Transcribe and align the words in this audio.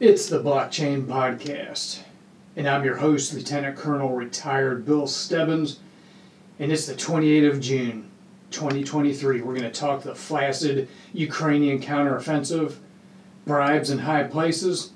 It's 0.00 0.28
the 0.28 0.40
Blockchain 0.40 1.06
Podcast, 1.06 2.02
and 2.54 2.68
I'm 2.68 2.84
your 2.84 2.98
host, 2.98 3.34
Lieutenant 3.34 3.76
Colonel 3.76 4.14
retired 4.14 4.86
Bill 4.86 5.08
Stebbins, 5.08 5.80
and 6.60 6.70
it's 6.70 6.86
the 6.86 6.94
28th 6.94 7.50
of 7.50 7.60
June, 7.60 8.08
2023. 8.52 9.40
We're 9.40 9.58
going 9.58 9.62
to 9.64 9.72
talk 9.72 10.04
the 10.04 10.14
flaccid 10.14 10.88
Ukrainian 11.12 11.80
counteroffensive, 11.80 12.76
bribes 13.44 13.90
in 13.90 13.98
high 13.98 14.22
places, 14.22 14.92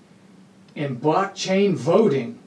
and 0.76 1.00
blockchain 1.00 1.74
voting. 1.74 2.38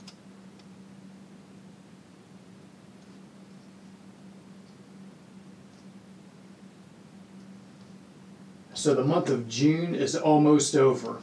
So 8.73 8.93
the 8.93 9.03
month 9.03 9.29
of 9.29 9.49
June 9.49 9.93
is 9.93 10.15
almost 10.15 10.73
over. 10.73 11.19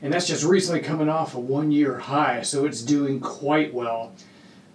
And 0.00 0.12
that's 0.12 0.26
just 0.26 0.44
recently 0.44 0.80
coming 0.80 1.08
off 1.08 1.36
a 1.36 1.40
one 1.40 1.70
year 1.70 1.98
high, 1.98 2.42
so 2.42 2.64
it's 2.64 2.82
doing 2.82 3.20
quite 3.20 3.72
well. 3.72 4.12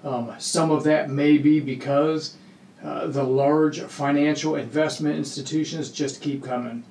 Um, 0.05 0.33
some 0.39 0.71
of 0.71 0.85
that 0.85 1.09
may 1.09 1.37
be 1.37 1.59
because 1.59 2.37
uh, 2.81 3.07
the 3.07 3.23
large 3.23 3.81
financial 3.81 4.55
investment 4.55 5.17
institutions 5.17 5.91
just 5.91 6.21
keep 6.21 6.45
coming. 6.45 6.85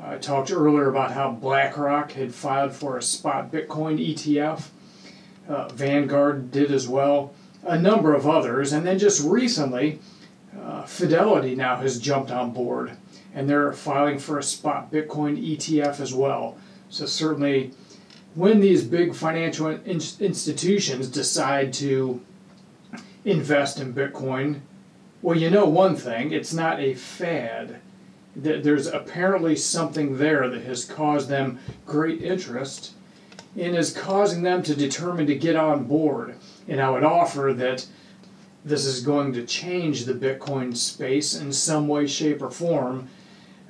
I 0.00 0.18
talked 0.18 0.52
earlier 0.52 0.88
about 0.88 1.10
how 1.10 1.32
BlackRock 1.32 2.12
had 2.12 2.32
filed 2.32 2.74
for 2.74 2.96
a 2.96 3.02
spot 3.02 3.50
Bitcoin 3.50 3.98
ETF. 3.98 4.68
Uh, 5.48 5.66
Vanguard 5.68 6.52
did 6.52 6.70
as 6.70 6.86
well 6.86 7.34
a 7.64 7.78
number 7.78 8.14
of 8.14 8.26
others, 8.26 8.72
and 8.72 8.86
then 8.86 8.98
just 8.98 9.24
recently, 9.24 9.98
uh, 10.62 10.82
Fidelity 10.82 11.54
now 11.54 11.76
has 11.76 11.98
jumped 11.98 12.30
on 12.30 12.52
board, 12.52 12.92
and 13.34 13.48
they're 13.48 13.72
filing 13.72 14.18
for 14.18 14.38
a 14.38 14.42
spot 14.42 14.92
Bitcoin 14.92 15.42
ETF 15.42 16.00
as 16.00 16.14
well. 16.14 16.56
So 16.88 17.06
certainly, 17.06 17.72
when 18.34 18.60
these 18.60 18.84
big 18.84 19.14
financial 19.14 19.68
in- 19.68 20.00
institutions 20.20 21.08
decide 21.08 21.72
to 21.74 22.20
invest 23.24 23.80
in 23.80 23.94
Bitcoin, 23.94 24.60
well, 25.22 25.36
you 25.36 25.50
know 25.50 25.66
one 25.66 25.96
thing: 25.96 26.32
it's 26.32 26.52
not 26.52 26.80
a 26.80 26.94
fad. 26.94 27.80
There's 28.36 28.88
apparently 28.88 29.54
something 29.54 30.18
there 30.18 30.48
that 30.48 30.62
has 30.64 30.84
caused 30.84 31.28
them 31.28 31.60
great 31.86 32.20
interest 32.20 32.92
and 33.56 33.76
is 33.76 33.92
causing 33.92 34.42
them 34.42 34.62
to 34.64 34.74
determine 34.74 35.26
to 35.26 35.36
get 35.36 35.54
on 35.54 35.84
board. 35.84 36.34
And 36.68 36.80
I 36.80 36.90
would 36.90 37.04
offer 37.04 37.52
that 37.56 37.86
this 38.64 38.86
is 38.86 39.00
going 39.02 39.32
to 39.34 39.44
change 39.44 40.04
the 40.04 40.14
Bitcoin 40.14 40.76
space 40.76 41.34
in 41.34 41.52
some 41.52 41.86
way, 41.86 42.06
shape, 42.06 42.40
or 42.42 42.50
form. 42.50 43.08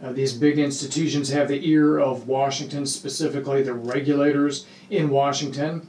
Uh, 0.03 0.12
these 0.12 0.33
big 0.33 0.59
institutions 0.59 1.31
have 1.31 1.48
the 1.48 1.69
ear 1.69 1.98
of 1.98 2.28
Washington, 2.28 2.87
specifically 2.87 3.62
the 3.62 3.75
regulators 3.75 4.67
in 4.91 5.11
Washington. 5.11 5.89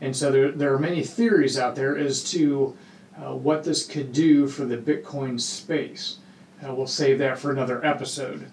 And 0.00 0.14
so 0.14 0.30
there, 0.30 0.50
there 0.50 0.74
are 0.74 0.78
many 0.78 1.02
theories 1.02 1.58
out 1.58 1.76
there 1.76 1.96
as 1.96 2.24
to 2.32 2.76
uh, 3.16 3.34
what 3.34 3.64
this 3.64 3.86
could 3.86 4.12
do 4.12 4.48
for 4.48 4.64
the 4.64 4.76
Bitcoin 4.76 5.40
space. 5.40 6.18
Uh, 6.62 6.74
we'll 6.74 6.86
save 6.86 7.18
that 7.18 7.38
for 7.38 7.50
another 7.50 7.84
episode. 7.84 8.46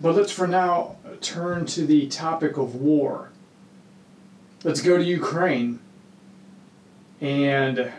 But 0.00 0.14
let's 0.14 0.32
for 0.32 0.46
now 0.46 0.96
turn 1.20 1.66
to 1.66 1.86
the 1.86 2.06
topic 2.06 2.56
of 2.56 2.76
war. 2.76 3.27
Let's 4.64 4.82
go 4.82 4.98
to 4.98 5.04
Ukraine. 5.04 5.78
And 7.20 7.92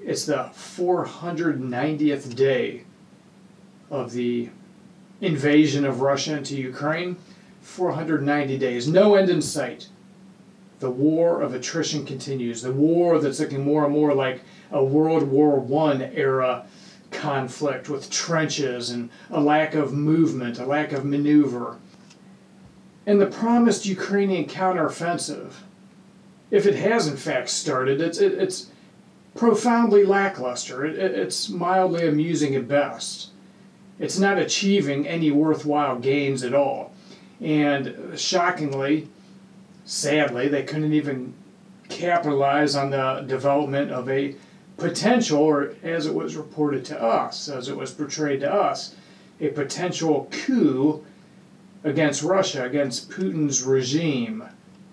it's 0.00 0.26
the 0.26 0.50
490th 0.54 2.36
day 2.36 2.84
of 3.90 4.12
the 4.12 4.50
invasion 5.20 5.84
of 5.84 6.00
Russia 6.00 6.36
into 6.36 6.56
Ukraine. 6.56 7.16
490 7.62 8.58
days, 8.58 8.86
no 8.86 9.16
end 9.16 9.28
in 9.28 9.42
sight. 9.42 9.88
The 10.78 10.90
war 10.90 11.42
of 11.42 11.52
attrition 11.52 12.06
continues. 12.06 12.62
The 12.62 12.72
war 12.72 13.18
that's 13.18 13.40
looking 13.40 13.64
more 13.64 13.84
and 13.84 13.92
more 13.92 14.14
like 14.14 14.42
a 14.70 14.84
World 14.84 15.24
War 15.24 15.66
I 15.88 16.10
era 16.14 16.64
conflict 17.10 17.88
with 17.88 18.08
trenches 18.08 18.90
and 18.90 19.10
a 19.30 19.40
lack 19.40 19.74
of 19.74 19.92
movement, 19.92 20.60
a 20.60 20.64
lack 20.64 20.92
of 20.92 21.04
maneuver. 21.04 21.78
And 23.04 23.20
the 23.20 23.26
promised 23.26 23.84
Ukrainian 23.86 24.44
counteroffensive, 24.44 25.54
if 26.50 26.66
it 26.66 26.76
has 26.76 27.06
in 27.06 27.16
fact 27.16 27.48
started, 27.48 28.00
it's, 28.00 28.18
it, 28.18 28.32
it's 28.34 28.70
profoundly 29.34 30.04
lackluster. 30.04 30.84
It, 30.84 30.98
it, 30.98 31.12
it's 31.12 31.48
mildly 31.48 32.06
amusing 32.06 32.54
at 32.54 32.68
best. 32.68 33.30
It's 33.98 34.18
not 34.18 34.38
achieving 34.38 35.06
any 35.06 35.30
worthwhile 35.30 35.98
gains 35.98 36.42
at 36.44 36.54
all. 36.54 36.92
And 37.40 38.14
shockingly, 38.16 39.08
sadly, 39.84 40.48
they 40.48 40.62
couldn't 40.62 40.92
even 40.92 41.34
capitalize 41.88 42.74
on 42.76 42.90
the 42.90 43.24
development 43.26 43.90
of 43.90 44.08
a 44.08 44.34
potential, 44.76 45.40
or 45.40 45.74
as 45.82 46.06
it 46.06 46.14
was 46.14 46.36
reported 46.36 46.84
to 46.86 47.02
us, 47.02 47.48
as 47.48 47.68
it 47.68 47.76
was 47.76 47.90
portrayed 47.92 48.40
to 48.40 48.52
us, 48.52 48.94
a 49.40 49.48
potential 49.48 50.28
coup 50.30 51.04
against 51.84 52.22
Russia, 52.22 52.64
against 52.64 53.10
Putin's 53.10 53.62
regime, 53.62 54.44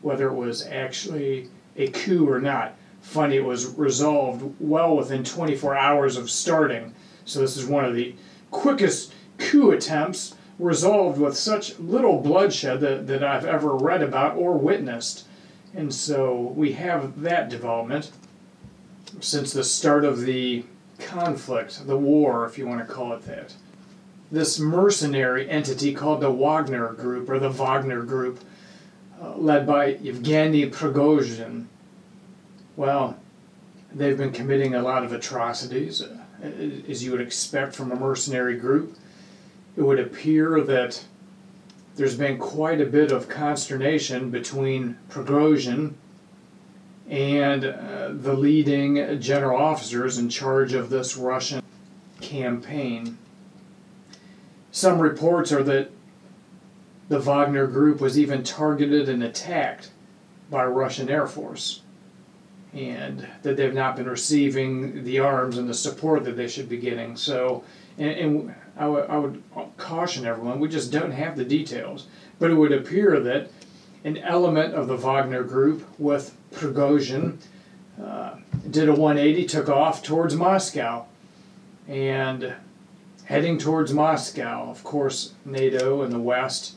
whether 0.06 0.28
it 0.28 0.36
was 0.36 0.66
actually 0.68 1.50
a 1.76 1.88
coup 1.88 2.30
or 2.30 2.40
not. 2.40 2.76
Funny, 3.02 3.38
it 3.38 3.46
was 3.46 3.68
resolved 3.78 4.56
well 4.60 4.96
within 4.96 5.24
24 5.24 5.76
hours 5.76 6.16
of 6.16 6.30
starting. 6.30 6.94
So, 7.26 7.40
this 7.40 7.58
is 7.58 7.66
one 7.66 7.86
of 7.86 7.96
the 7.96 8.16
quickest 8.52 9.14
coup 9.38 9.72
attempts 9.72 10.36
resolved 10.60 11.20
with 11.20 11.36
such 11.36 11.78
little 11.80 12.22
bloodshed 12.22 12.80
that, 12.80 13.08
that 13.08 13.24
I've 13.24 13.46
ever 13.46 13.76
read 13.76 14.02
about 14.02 14.38
or 14.38 14.54
witnessed. 14.54 15.26
And 15.74 15.94
so 15.94 16.54
we 16.56 16.74
have 16.74 17.22
that 17.22 17.50
development 17.50 18.12
since 19.20 19.52
the 19.52 19.64
start 19.64 20.06
of 20.06 20.22
the 20.22 20.64
conflict, 21.00 21.86
the 21.86 21.98
war, 21.98 22.46
if 22.46 22.58
you 22.58 22.68
want 22.68 22.88
to 22.88 22.94
call 22.94 23.12
it 23.14 23.24
that. 23.24 23.54
This 24.32 24.60
mercenary 24.60 25.50
entity 25.50 25.94
called 25.94 26.22
the 26.22 26.32
Wagner 26.32 26.94
Group, 26.94 27.30
or 27.30 27.40
the 27.40 27.50
Wagner 27.50 28.04
Group, 28.04 28.40
led 29.36 29.66
by 29.66 29.96
Yevgeny 29.96 30.70
Prigozhin, 30.70 31.66
well, 32.76 33.18
they've 33.94 34.18
been 34.18 34.32
committing 34.32 34.76
a 34.76 34.82
lot 34.82 35.04
of 35.04 35.14
atrocities, 35.14 36.02
uh, 36.02 36.18
as 36.90 37.04
you 37.04 37.12
would 37.12 37.22
expect 37.22 37.76
from 37.76 37.92
a 37.92 37.96
mercenary 37.96 38.58
group. 38.58 38.98
It 39.78 39.82
would 39.82 40.00
appear 40.00 40.62
that 40.62 41.04
there's 41.96 42.16
been 42.16 42.38
quite 42.38 42.82
a 42.82 42.86
bit 42.86 43.12
of 43.12 43.30
consternation 43.30 44.30
between 44.30 44.98
Prigozhin 45.10 45.94
and 47.10 47.64
uh, 47.64 48.10
the 48.12 48.34
leading 48.34 49.20
general 49.22 49.62
officers 49.62 50.18
in 50.18 50.28
charge 50.30 50.74
of 50.74 50.90
this 50.90 51.16
Russian 51.16 51.62
campaign. 52.20 53.18
Some 54.72 55.00
reports 55.00 55.52
are 55.52 55.64
that 55.64 55.92
the 57.10 57.20
Wagner 57.20 57.68
group 57.68 58.02
was 58.02 58.18
even 58.18 58.44
targeted 58.44 59.10
and 59.10 59.24
attacked 59.24 59.92
by 60.50 60.66
Russian 60.66 61.10
Air 61.10 61.28
Force, 61.28 61.82
and 62.74 63.28
that 63.44 63.58
they've 63.58 63.74
not 63.74 63.96
been 63.96 64.10
receiving 64.10 65.04
the 65.04 65.20
arms 65.20 65.58
and 65.58 65.70
the 65.70 65.74
support 65.74 66.24
that 66.24 66.36
they 66.36 66.48
should 66.48 66.70
be 66.70 66.78
getting. 66.78 67.16
So, 67.16 67.64
and, 67.98 68.12
and 68.12 68.56
I, 68.78 68.82
w- 68.82 69.06
I 69.06 69.18
would 69.18 69.42
caution 69.78 70.26
everyone, 70.26 70.60
we 70.60 70.68
just 70.68 70.92
don't 70.92 71.12
have 71.12 71.38
the 71.38 71.46
details, 71.46 72.08
but 72.40 72.52
it 72.52 72.56
would 72.56 72.72
appear 72.72 73.20
that 73.22 73.50
an 74.04 74.18
element 74.18 74.74
of 74.74 74.88
the 74.88 74.98
Wagner 74.98 75.44
group 75.44 75.88
with 76.00 76.36
Prigozhin 76.54 77.38
uh, 78.04 78.36
did 78.70 78.90
a 78.90 78.94
180, 78.94 79.46
took 79.46 79.70
off 79.70 80.04
towards 80.04 80.36
Moscow, 80.36 81.06
and 81.88 82.54
heading 83.26 83.58
towards 83.58 83.94
Moscow. 83.94 84.70
Of 84.70 84.84
course, 84.84 85.34
NATO 85.46 86.02
and 86.02 86.12
the 86.12 86.20
West 86.20 86.76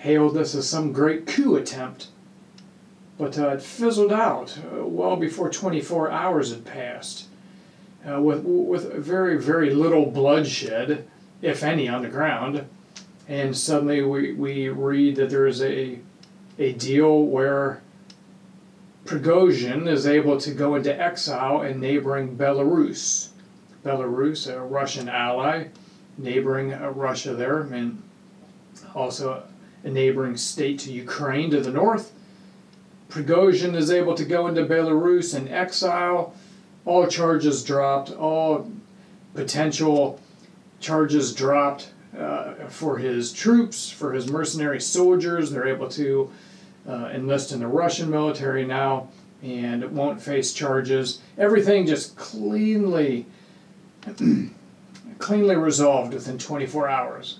hailed 0.00 0.34
this 0.34 0.54
as 0.54 0.66
some 0.66 0.92
great 0.92 1.26
coup 1.26 1.56
attempt, 1.56 2.08
but 3.18 3.38
uh, 3.38 3.48
it 3.48 3.62
fizzled 3.62 4.12
out 4.12 4.58
uh, 4.58 4.86
well 4.86 5.16
before 5.16 5.50
24 5.50 6.10
hours 6.10 6.50
had 6.50 6.64
passed, 6.64 7.26
uh, 8.08 8.20
with 8.20 8.42
with 8.42 8.94
very 8.94 9.36
very 9.36 9.74
little 9.74 10.06
bloodshed, 10.06 11.06
if 11.42 11.62
any, 11.62 11.86
on 11.86 12.02
the 12.02 12.08
ground. 12.08 12.66
And 13.28 13.56
suddenly 13.56 14.02
we, 14.02 14.32
we 14.32 14.68
read 14.70 15.16
that 15.16 15.30
there 15.30 15.46
is 15.46 15.62
a 15.62 15.98
a 16.58 16.72
deal 16.72 17.22
where 17.24 17.82
Prigozhin 19.04 19.86
is 19.86 20.06
able 20.06 20.38
to 20.40 20.50
go 20.52 20.74
into 20.74 20.98
exile 20.98 21.62
in 21.62 21.78
neighboring 21.78 22.36
Belarus. 22.36 23.28
Belarus, 23.84 24.50
a 24.50 24.60
Russian 24.60 25.08
ally, 25.08 25.68
neighboring 26.16 26.72
uh, 26.72 26.90
Russia 26.90 27.34
there, 27.34 27.60
and 27.60 28.02
also 28.94 29.42
a 29.84 29.90
neighboring 29.90 30.36
state 30.36 30.78
to 30.80 30.92
Ukraine 30.92 31.50
to 31.50 31.60
the 31.60 31.72
north. 31.72 32.12
Prigozhin 33.08 33.74
is 33.74 33.90
able 33.90 34.14
to 34.14 34.24
go 34.24 34.46
into 34.46 34.64
Belarus 34.64 35.36
in 35.36 35.48
exile, 35.48 36.34
all 36.84 37.06
charges 37.06 37.64
dropped, 37.64 38.10
all 38.10 38.70
potential 39.34 40.20
charges 40.80 41.34
dropped 41.34 41.90
uh, 42.18 42.54
for 42.68 42.98
his 42.98 43.32
troops, 43.32 43.90
for 43.90 44.12
his 44.12 44.30
mercenary 44.30 44.80
soldiers. 44.80 45.50
They're 45.50 45.68
able 45.68 45.88
to 45.90 46.30
uh, 46.88 47.10
enlist 47.12 47.52
in 47.52 47.60
the 47.60 47.66
Russian 47.66 48.10
military 48.10 48.64
now 48.64 49.08
and 49.42 49.84
won't 49.92 50.20
face 50.20 50.52
charges. 50.52 51.20
Everything 51.38 51.86
just 51.86 52.16
cleanly, 52.16 53.26
cleanly 55.18 55.56
resolved 55.56 56.14
within 56.14 56.38
24 56.38 56.88
hours. 56.88 57.39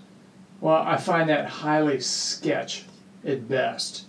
Well, 0.61 0.83
I 0.83 0.99
find 0.99 1.31
that 1.31 1.47
highly 1.47 2.01
sketch 2.01 2.85
at 3.25 3.49
best, 3.49 4.05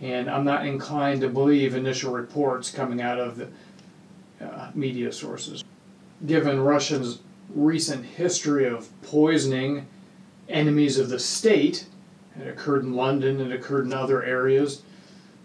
and 0.00 0.30
I'm 0.30 0.44
not 0.44 0.64
inclined 0.64 1.20
to 1.22 1.28
believe 1.28 1.74
initial 1.74 2.12
reports 2.12 2.70
coming 2.70 3.02
out 3.02 3.18
of 3.18 3.36
the 3.36 3.48
uh, 4.40 4.70
media 4.72 5.12
sources. 5.12 5.64
Given 6.26 6.60
Russia's 6.60 7.20
recent 7.54 8.04
history 8.04 8.68
of 8.68 8.88
poisoning 9.02 9.88
enemies 10.48 10.96
of 10.96 11.08
the 11.08 11.18
state, 11.18 11.86
it 12.40 12.46
occurred 12.46 12.84
in 12.84 12.94
London, 12.94 13.40
it 13.40 13.52
occurred 13.52 13.86
in 13.86 13.92
other 13.92 14.22
areas. 14.22 14.82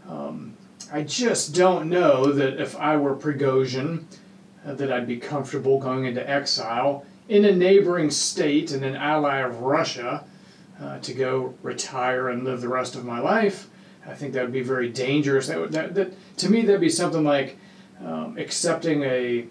Um, 0.07 0.55
I 0.93 1.01
just 1.01 1.55
don't 1.55 1.89
know 1.89 2.31
that 2.31 2.61
if 2.61 2.75
I 2.77 2.97
were 2.97 3.15
Prigozhin, 3.15 4.05
uh, 4.63 4.75
that 4.75 4.91
I'd 4.91 5.07
be 5.07 5.17
comfortable 5.17 5.79
going 5.79 6.05
into 6.05 6.27
exile 6.29 7.03
in 7.27 7.45
a 7.45 7.51
neighboring 7.51 8.11
state 8.11 8.71
and 8.71 8.85
an 8.85 8.95
ally 8.95 9.39
of 9.39 9.61
Russia 9.61 10.23
uh, 10.81 10.99
to 10.99 11.13
go 11.13 11.53
retire 11.61 12.29
and 12.29 12.43
live 12.43 12.61
the 12.61 12.67
rest 12.67 12.95
of 12.95 13.05
my 13.05 13.19
life. 13.19 13.67
I 14.07 14.13
think 14.13 14.33
that 14.33 14.43
would 14.43 14.53
be 14.53 14.61
very 14.61 14.89
dangerous. 14.89 15.47
That, 15.47 15.59
would, 15.59 15.71
that, 15.71 15.95
that 15.95 16.37
to 16.37 16.49
me 16.49 16.61
that'd 16.61 16.81
be 16.81 16.89
something 16.89 17.23
like 17.23 17.57
um, 18.03 18.37
accepting 18.37 19.03
a 19.03 19.47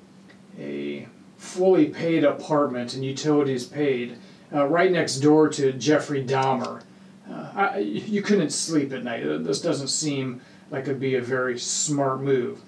a 0.59 1.09
fully 1.37 1.87
paid 1.87 2.25
apartment 2.25 2.95
and 2.95 3.05
utilities 3.05 3.67
paid 3.67 4.17
uh, 4.53 4.67
right 4.67 4.93
next 4.93 5.17
door 5.17 5.49
to 5.49 5.73
Jeffrey 5.73 6.25
Dahmer. 6.25 6.83
Uh, 7.29 7.51
I, 7.55 7.79
you 7.79 8.23
couldn't 8.23 8.51
sleep 8.51 8.93
at 8.93 9.03
night. 9.03 9.25
This 9.45 9.61
doesn't 9.61 9.89
seem 9.89 10.41
like 10.71 10.85
it'd 10.85 11.01
be 11.01 11.17
a 11.17 11.23
very 11.23 11.59
smart 11.59 12.21
move. 12.21 12.61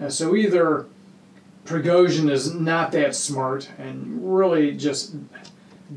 Uh, 0.00 0.08
so 0.08 0.36
either 0.36 0.86
Prigozhin 1.64 2.30
is 2.30 2.52
not 2.54 2.92
that 2.92 3.14
smart 3.14 3.70
and 3.78 4.36
really 4.36 4.72
just 4.72 5.14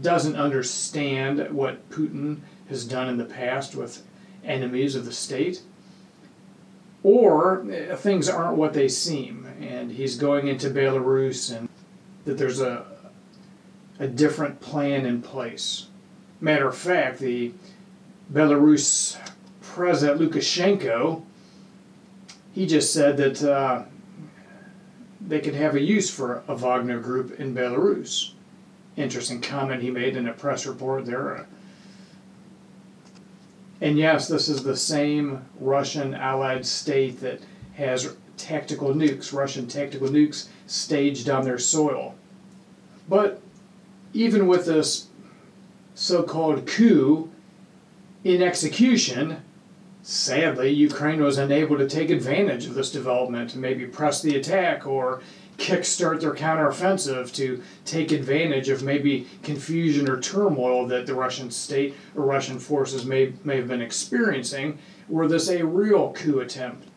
doesn't 0.02 0.36
understand 0.36 1.52
what 1.52 1.90
Putin 1.90 2.40
has 2.70 2.86
done 2.86 3.10
in 3.10 3.18
the 3.18 3.26
past 3.26 3.76
with 3.76 4.04
enemies 4.44 4.96
of 4.96 5.06
the 5.06 5.14
state, 5.14 5.62
or 7.04 7.62
uh, 7.72 7.96
things 7.96 8.28
aren't 8.28 8.58
what 8.58 8.74
they 8.74 8.88
seem, 8.88 9.48
and 9.60 9.92
he's 9.92 10.18
going 10.18 10.48
into 10.48 10.70
Belarus 10.70 11.56
and 11.56 11.70
that 12.26 12.38
there's 12.38 12.62
a 12.62 12.86
a 14.00 14.08
different 14.08 14.60
plan 14.60 15.06
in 15.06 15.22
place. 15.22 15.88
Matter 16.42 16.68
of 16.68 16.78
fact, 16.78 17.20
the 17.20 17.54
Belarus 18.32 19.18
president 19.62 20.20
Lukashenko, 20.20 21.24
he 22.54 22.66
just 22.66 22.92
said 22.92 23.18
that 23.18 23.44
uh, 23.44 23.84
they 25.26 25.40
could 25.40 25.56
have 25.56 25.76
a 25.76 25.82
use 25.82 26.10
for 26.10 26.44
a 26.48 26.56
Wagner 26.56 27.00
group 27.00 27.40
in 27.40 27.56
Belarus. 27.56 28.32
Interesting 28.98 29.42
comment 29.42 29.82
he 29.82 29.92
made 29.92 30.16
in 30.16 30.28
a 30.28 30.34
press 30.34 30.66
report 30.66 31.06
there. 31.06 31.48
And 33.82 33.98
yes, 33.98 34.28
this 34.28 34.48
is 34.48 34.64
the 34.64 34.78
same 34.78 35.46
Russian 35.60 36.14
allied 36.14 36.66
state 36.66 37.20
that 37.20 37.42
has 37.76 38.16
tactical 38.38 38.94
nukes, 38.94 39.34
Russian 39.34 39.68
tactical 39.68 40.08
nukes 40.08 40.48
staged 40.66 41.30
on 41.30 41.44
their 41.44 41.58
soil. 41.58 42.16
But 43.10 43.42
even 44.14 44.48
with 44.48 44.66
this 44.66 45.08
so 45.94 46.24
called 46.24 46.66
coup 46.66 47.30
in 48.24 48.42
execution, 48.42 49.44
sadly, 50.04 50.72
Ukraine 50.72 51.22
was 51.22 51.38
unable 51.38 51.78
to 51.78 51.88
take 51.88 52.10
advantage 52.10 52.66
of 52.66 52.76
this 52.76 52.92
development 52.92 53.54
and 53.54 53.62
maybe 53.62 53.86
press 53.86 54.22
the 54.22 54.38
attack 54.38 54.88
or 54.88 55.22
kickstart 55.58 56.22
their 56.22 56.34
counteroffensive 56.34 57.34
to 57.34 57.62
take 57.86 58.12
advantage 58.12 58.70
of 58.70 58.84
maybe 58.84 59.28
confusion 59.44 60.10
or 60.10 60.20
turmoil 60.20 60.88
that 60.88 61.06
the 61.06 61.14
Russian 61.14 61.50
state 61.52 61.96
or 62.16 62.26
Russian 62.26 62.60
forces 62.60 63.06
may, 63.06 63.34
may 63.44 63.58
have 63.58 63.68
been 63.68 63.82
experiencing. 63.82 64.78
Were 65.08 65.28
this 65.28 65.50
a 65.50 65.66
real 65.66 66.12
coup 66.14 66.40
attempt? 66.40 66.88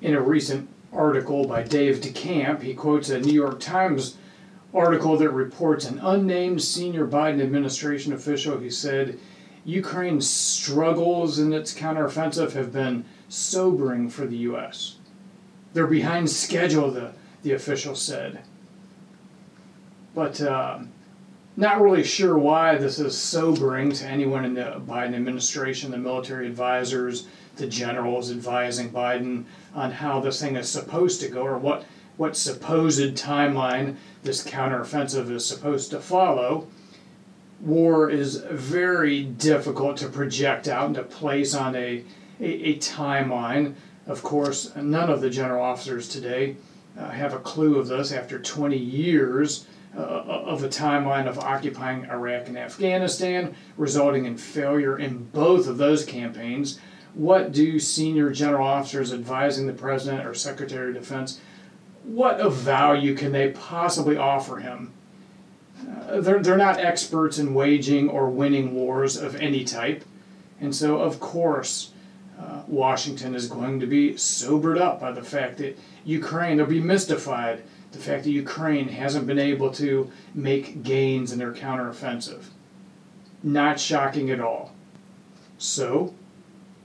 In 0.00 0.14
a 0.14 0.20
recent 0.20 0.68
article 0.92 1.46
by 1.46 1.62
Dave 1.62 1.96
DeCamp, 1.96 2.62
he 2.62 2.74
quotes 2.74 3.10
a 3.10 3.20
New 3.20 3.32
York 3.32 3.58
Times 3.58 4.16
article 4.72 5.16
that 5.16 5.30
reports 5.30 5.86
an 5.86 5.98
unnamed 6.00 6.62
senior 6.62 7.06
Biden 7.06 7.40
administration 7.40 8.12
official 8.12 8.58
who 8.58 8.70
said 8.70 9.18
Ukraine's 9.64 10.28
struggles 10.28 11.38
in 11.38 11.52
its 11.52 11.72
counteroffensive 11.72 12.52
have 12.52 12.72
been 12.72 13.04
sobering 13.28 14.10
for 14.10 14.26
the 14.26 14.36
U.S. 14.38 14.96
They're 15.74 15.86
behind 15.86 16.30
schedule, 16.30 16.90
the, 16.90 17.12
the 17.42 17.52
official 17.52 17.94
said. 17.94 18.40
But 20.14 20.40
uh, 20.40 20.78
not 21.56 21.80
really 21.80 22.04
sure 22.04 22.38
why 22.38 22.76
this 22.78 22.98
is 22.98 23.18
sobering 23.18 23.92
to 23.92 24.06
anyone 24.06 24.44
in 24.44 24.54
the 24.54 24.80
Biden 24.86 25.14
administration, 25.14 25.90
the 25.90 25.98
military 25.98 26.46
advisors, 26.46 27.26
the 27.56 27.66
generals 27.66 28.30
advising 28.30 28.90
Biden 28.90 29.44
on 29.74 29.90
how 29.90 30.20
this 30.20 30.40
thing 30.40 30.56
is 30.56 30.68
supposed 30.68 31.20
to 31.20 31.28
go 31.28 31.42
or 31.42 31.58
what 31.58 31.84
what 32.16 32.36
supposed 32.36 33.16
timeline 33.16 33.96
this 34.22 34.44
counteroffensive 34.44 35.30
is 35.30 35.44
supposed 35.44 35.90
to 35.90 36.00
follow. 36.00 36.68
War 37.60 38.08
is 38.08 38.36
very 38.50 39.24
difficult 39.24 39.96
to 39.96 40.08
project 40.08 40.68
out 40.68 40.86
and 40.86 40.94
to 40.94 41.02
place 41.02 41.54
on 41.54 41.74
a, 41.74 42.04
a, 42.40 42.44
a 42.44 42.78
timeline. 42.78 43.74
Of 44.06 44.22
course, 44.22 44.74
none 44.76 45.10
of 45.10 45.20
the 45.20 45.30
general 45.30 45.64
officers 45.64 46.08
today 46.08 46.56
uh, 46.98 47.10
have 47.10 47.32
a 47.32 47.38
clue 47.38 47.78
of 47.78 47.88
this 47.88 48.12
after 48.12 48.38
20 48.38 48.76
years 48.76 49.66
uh, 49.96 50.00
of 50.00 50.62
a 50.62 50.68
timeline 50.68 51.26
of 51.26 51.38
occupying 51.38 52.04
Iraq 52.06 52.48
and 52.48 52.58
Afghanistan, 52.58 53.54
resulting 53.76 54.24
in 54.24 54.36
failure 54.36 54.98
in 54.98 55.24
both 55.32 55.66
of 55.66 55.78
those 55.78 56.04
campaigns. 56.04 56.78
What 57.14 57.52
do 57.52 57.78
senior 57.78 58.30
general 58.30 58.66
officers 58.66 59.12
advising 59.12 59.66
the 59.66 59.72
President 59.72 60.26
or 60.26 60.34
Secretary 60.34 60.88
of 60.88 60.94
Defense 60.94 61.40
what 62.04 62.38
of 62.38 62.54
value 62.54 63.14
can 63.14 63.32
they 63.32 63.50
possibly 63.50 64.16
offer 64.16 64.58
him? 64.58 64.92
Uh, 65.88 66.20
they're, 66.20 66.42
they're 66.42 66.56
not 66.56 66.78
experts 66.78 67.38
in 67.38 67.54
waging 67.54 68.08
or 68.08 68.28
winning 68.28 68.74
wars 68.74 69.16
of 69.16 69.34
any 69.36 69.64
type. 69.64 70.04
And 70.60 70.74
so, 70.74 71.00
of 71.00 71.18
course, 71.18 71.92
uh, 72.38 72.62
Washington 72.66 73.34
is 73.34 73.46
going 73.46 73.80
to 73.80 73.86
be 73.86 74.16
sobered 74.16 74.78
up 74.78 75.00
by 75.00 75.12
the 75.12 75.22
fact 75.22 75.58
that 75.58 75.78
Ukraine, 76.04 76.56
they'll 76.56 76.66
be 76.66 76.80
mystified, 76.80 77.62
the 77.92 77.98
fact 77.98 78.24
that 78.24 78.30
Ukraine 78.30 78.88
hasn't 78.88 79.26
been 79.26 79.38
able 79.38 79.70
to 79.72 80.10
make 80.34 80.82
gains 80.82 81.32
in 81.32 81.38
their 81.38 81.52
counteroffensive. 81.52 82.44
Not 83.42 83.78
shocking 83.78 84.30
at 84.30 84.40
all. 84.40 84.74
So, 85.58 86.14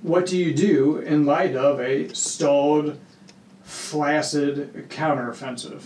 what 0.01 0.25
do 0.25 0.37
you 0.37 0.53
do 0.53 0.97
in 0.97 1.25
light 1.25 1.55
of 1.55 1.79
a 1.79 2.13
stalled 2.13 2.99
flaccid 3.69 4.89
counteroffensive. 4.89 5.83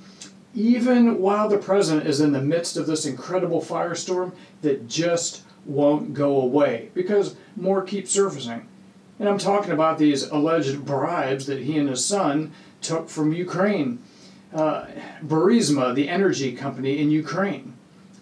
even 0.54 1.20
while 1.20 1.50
the 1.50 1.58
president 1.58 2.08
is 2.08 2.22
in 2.22 2.34
the 2.34 2.42
midst 2.42 2.78
of 2.78 2.86
this 2.86 3.06
incredible 3.06 3.62
firestorm 3.62 4.34
that 4.62 4.88
just 4.88 5.44
won't 5.66 6.14
go 6.14 6.40
away 6.40 6.90
because 6.94 7.36
more 7.56 7.82
keep 7.82 8.08
surfacing. 8.08 8.68
And 9.20 9.30
I'm 9.30 9.38
talking 9.38 9.72
about 9.72 9.98
these 9.98 10.24
alleged 10.24 10.84
bribes 10.86 11.46
that 11.46 11.62
he 11.62 11.78
and 11.78 11.90
his 11.90 12.04
son 12.04 12.52
took 12.82 13.10
from 13.10 13.34
Ukraine. 13.34 14.00
Uh, 14.54 14.88
Burisma, 15.26 15.96
the 15.96 16.10
energy 16.10 16.52
company 16.54 17.00
in 17.00 17.10
Ukraine, 17.10 17.71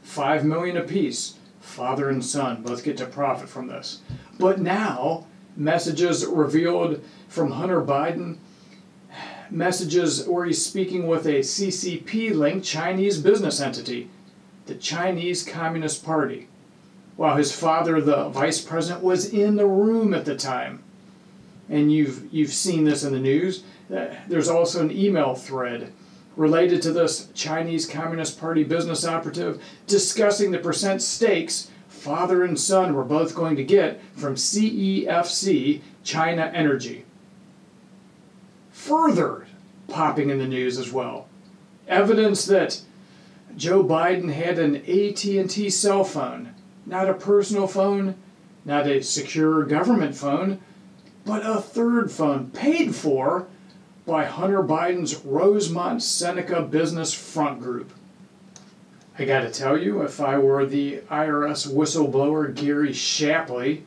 five 0.10 0.44
million 0.44 0.76
apiece. 0.76 1.36
Father 1.60 2.10
and 2.10 2.26
son 2.26 2.64
both 2.64 2.84
get 2.84 2.98
to 2.98 3.06
profit 3.06 3.48
from 3.48 3.68
this. 3.68 4.00
But 4.40 4.60
now, 4.60 5.28
messages 5.56 6.26
revealed 6.26 7.04
from 7.28 7.52
Hunter 7.52 7.82
Biden, 7.82 8.38
messages 9.52 10.28
where 10.28 10.46
he's 10.46 10.66
speaking 10.66 11.06
with 11.06 11.28
a 11.28 11.40
CCP 11.40 12.34
linked 12.34 12.66
Chinese 12.66 13.20
business 13.20 13.62
entity, 13.62 14.10
the 14.66 14.76
Chinese 14.76 15.44
Communist 15.44 16.04
Party, 16.04 16.48
while 17.16 17.36
his 17.36 17.52
father, 17.52 18.02
the 18.02 18.30
vice 18.30 18.62
president, 18.62 19.04
was 19.04 19.32
in 19.32 19.58
the 19.58 19.68
room 19.68 20.14
at 20.14 20.26
the 20.26 20.36
time 20.36 20.84
and 21.70 21.92
you've 21.92 22.34
you've 22.34 22.54
seen 22.54 22.84
this 22.84 23.04
in 23.04 23.14
the 23.14 23.20
news. 23.20 23.64
Uh, 23.96 24.08
there's 24.28 24.50
also 24.50 24.82
an 24.82 24.92
email 24.92 25.36
thread 25.36 25.94
related 26.40 26.82
to 26.82 26.94
this 26.94 27.28
Chinese 27.34 27.86
Communist 27.86 28.40
Party 28.40 28.64
business 28.64 29.06
operative 29.06 29.62
discussing 29.88 30.52
the 30.52 30.58
percent 30.58 31.02
stakes 31.02 31.70
father 31.90 32.46
and 32.46 32.58
son 32.58 32.94
were 32.94 33.04
both 33.04 33.36
going 33.36 33.58
to 33.58 33.64
get 33.64 34.02
from 34.16 34.36
CEFC 34.36 35.82
China 36.02 36.50
Energy. 36.56 37.04
Further 38.72 39.48
popping 39.90 40.30
in 40.30 40.38
the 40.38 40.48
news 40.48 40.78
as 40.78 40.94
well. 40.94 41.28
Evidence 41.90 42.46
that 42.46 42.84
Joe 43.58 43.84
Biden 43.84 44.32
had 44.32 44.58
an 44.60 44.78
AT&T 44.78 45.70
cell 45.70 46.06
phone, 46.06 46.56
not 46.86 47.10
a 47.10 47.14
personal 47.16 47.68
phone, 47.68 48.16
not 48.64 48.88
a 48.88 49.04
secure 49.04 49.66
government 49.66 50.16
phone, 50.16 50.62
but 51.26 51.46
a 51.46 51.60
third 51.60 52.10
phone 52.10 52.50
paid 52.52 52.96
for 52.96 53.48
by 54.10 54.26
Hunter 54.26 54.64
Biden's 54.64 55.18
Rosemont 55.18 56.02
Seneca 56.02 56.64
Business 56.64 57.14
Front 57.14 57.62
Group. 57.62 57.92
I 59.20 59.26
gotta 59.26 59.52
tell 59.52 59.78
you, 59.78 60.02
if 60.02 60.20
I 60.20 60.40
were 60.40 60.66
the 60.66 61.02
IRS 61.12 61.72
whistleblower 61.72 62.52
Gary 62.56 62.92
Shapley, 62.92 63.84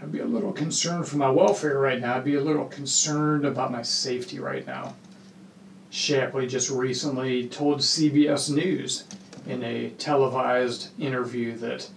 I'd 0.00 0.10
be 0.10 0.18
a 0.18 0.26
little 0.26 0.52
concerned 0.52 1.06
for 1.06 1.16
my 1.16 1.30
welfare 1.30 1.78
right 1.78 2.00
now. 2.00 2.16
I'd 2.16 2.24
be 2.24 2.34
a 2.34 2.40
little 2.40 2.64
concerned 2.64 3.44
about 3.44 3.70
my 3.70 3.82
safety 3.82 4.40
right 4.40 4.66
now. 4.66 4.96
Shapley 5.90 6.48
just 6.48 6.68
recently 6.68 7.46
told 7.46 7.82
CBS 7.82 8.50
News 8.50 9.04
in 9.46 9.62
a 9.62 9.90
televised 9.90 10.88
interview 10.98 11.56
that 11.58 11.88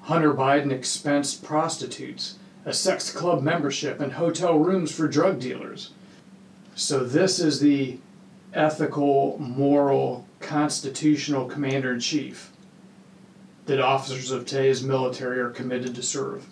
Hunter 0.00 0.32
Biden 0.32 0.72
expensed 0.72 1.44
prostitutes 1.44 2.38
a 2.64 2.72
sex 2.72 3.12
club 3.12 3.42
membership, 3.42 4.00
and 4.00 4.14
hotel 4.14 4.58
rooms 4.58 4.90
for 4.90 5.06
drug 5.06 5.38
dealers. 5.38 5.90
So, 6.74 7.04
this 7.04 7.38
is 7.38 7.60
the 7.60 7.98
ethical, 8.52 9.38
moral, 9.38 10.26
constitutional 10.40 11.46
commander 11.46 11.94
in 11.94 12.00
chief 12.00 12.50
that 13.66 13.80
officers 13.80 14.30
of 14.30 14.44
today's 14.44 14.82
military 14.82 15.38
are 15.38 15.50
committed 15.50 15.94
to 15.94 16.02
serve. 16.02 16.46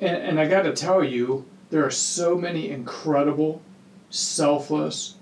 And, 0.00 0.16
and 0.16 0.40
I 0.40 0.48
got 0.48 0.62
to 0.62 0.74
tell 0.74 1.04
you, 1.04 1.46
there 1.70 1.86
are 1.86 1.90
so 1.90 2.36
many 2.36 2.68
incredible, 2.68 3.62
selfless, 4.10 5.14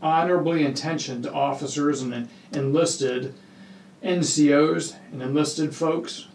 honorably 0.00 0.64
intentioned 0.64 1.26
officers 1.26 2.00
and 2.00 2.28
enlisted 2.52 3.34
NCOs 4.02 4.94
and 5.12 5.20
enlisted 5.20 5.74
folks 5.74 6.26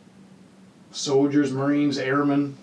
soldiers, 0.91 1.51
Marines, 1.51 1.97
airmen 1.97 2.55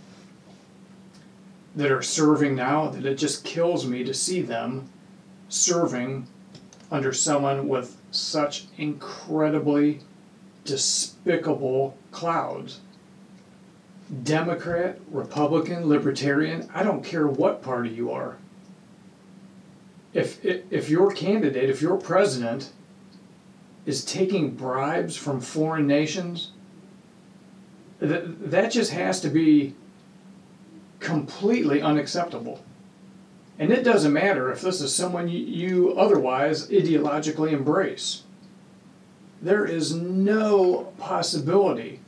that 1.74 1.90
are 1.90 2.02
serving 2.02 2.54
now 2.54 2.88
that 2.88 3.04
it 3.04 3.16
just 3.16 3.44
kills 3.44 3.86
me 3.86 4.02
to 4.04 4.14
see 4.14 4.42
them 4.42 4.88
serving 5.48 6.26
under 6.90 7.12
someone 7.12 7.68
with 7.68 7.96
such 8.10 8.66
incredibly 8.76 10.00
despicable 10.64 11.96
clouds. 12.10 12.80
Democrat, 14.22 14.98
Republican, 15.10 15.88
Libertarian, 15.88 16.68
I 16.74 16.82
don't 16.82 17.04
care 17.04 17.28
what 17.28 17.62
party 17.62 17.90
you 17.90 18.10
are. 18.10 18.38
If, 20.12 20.44
if 20.44 20.90
your 20.90 21.12
candidate, 21.12 21.70
if 21.70 21.80
your 21.80 21.96
president 21.96 22.72
is 23.86 24.04
taking 24.04 24.50
bribes 24.56 25.16
from 25.16 25.40
foreign 25.40 25.86
nations 25.86 26.50
that, 28.00 28.50
that 28.50 28.72
just 28.72 28.92
has 28.92 29.20
to 29.20 29.28
be 29.28 29.74
completely 31.00 31.82
unacceptable. 31.82 32.62
And 33.58 33.70
it 33.72 33.82
doesn't 33.84 34.12
matter 34.12 34.50
if 34.50 34.60
this 34.60 34.80
is 34.80 34.94
someone 34.94 35.28
you, 35.28 35.92
otherwise 35.98 36.68
ideologically 36.68 37.52
embrace. 37.52 38.22
There 39.42 39.66
is 39.66 39.94
no 39.94 40.92
possibility 40.98 42.00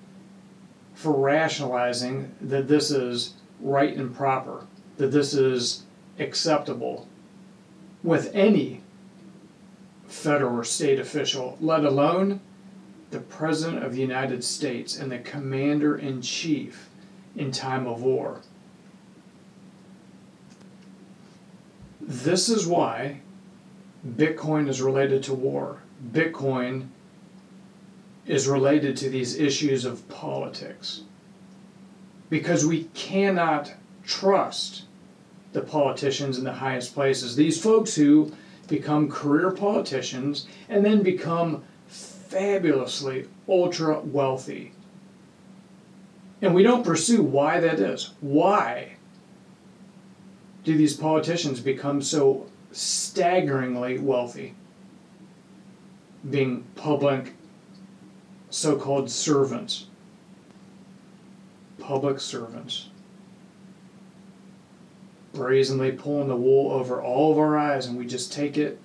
for 0.95 1.13
rationalizing 1.13 2.35
that 2.41 2.69
this 2.69 2.91
is 2.91 3.35
right 3.61 3.95
and 3.97 4.15
proper, 4.15 4.67
that 4.99 5.09
this 5.09 5.35
is 5.35 5.83
acceptable 6.19 7.09
with 8.03 8.31
any 8.35 8.83
federal 10.07 10.61
or 10.61 10.65
state 10.65 11.01
official, 11.01 11.57
let 11.61 11.85
alone 11.85 12.41
the 13.11 13.21
President 13.21 13.85
of 13.85 13.93
the 13.93 14.01
United 14.01 14.43
States 14.43 14.97
and 14.97 15.13
the 15.13 15.19
Commander 15.19 15.97
in 15.97 16.23
Chief 16.23 16.89
in 17.37 17.51
time 17.51 17.87
of 17.87 18.03
war. 18.03 18.41
This 22.13 22.51
is 22.51 22.67
why 22.67 23.21
Bitcoin 24.07 24.69
is 24.69 24.83
related 24.83 25.23
to 25.23 25.33
war. 25.33 25.79
Bitcoin 26.13 26.89
is 28.27 28.47
related 28.47 28.99
to 28.99 29.09
these 29.09 29.41
issues 29.41 29.87
of 29.87 30.07
politics. 30.11 31.05
Because 32.29 32.67
we 32.67 32.85
cannot 32.93 33.73
trust 34.05 34.83
the 35.55 35.63
politicians 35.63 36.37
in 36.37 36.45
the 36.45 36.53
highest 36.53 36.93
places. 36.93 37.35
These 37.35 37.63
folks 37.63 37.95
who 37.95 38.31
become 38.69 39.11
career 39.11 39.51
politicians 39.51 40.47
and 40.69 40.85
then 40.85 41.03
become 41.03 41.65
fabulously 41.87 43.27
ultra 43.49 44.01
wealthy. 44.01 44.73
And 46.43 46.55
we 46.55 46.63
don't 46.63 46.85
pursue 46.85 47.23
why 47.23 47.59
that 47.61 47.81
is. 47.81 48.11
Why 48.21 48.92
do 50.65 50.77
these 50.77 50.97
politicians 50.97 51.61
become 51.61 52.03
so 52.03 52.47
staggeringly 52.71 53.99
wealthy? 53.99 54.55
Being 56.29 56.65
public 56.77 57.35
so 58.51 58.77
called 58.77 59.11
servants. 59.11 59.87
Public 61.79 62.21
servants. 62.21 62.89
Brazenly 65.33 65.93
pulling 65.93 66.29
the 66.29 66.37
wool 66.37 66.71
over 66.71 67.03
all 67.03 67.33
of 67.33 67.39
our 67.39 67.57
eyes, 67.57 67.87
and 67.87 67.97
we 67.97 68.07
just 68.07 68.33
take 68.33 68.57
it 68.57 68.79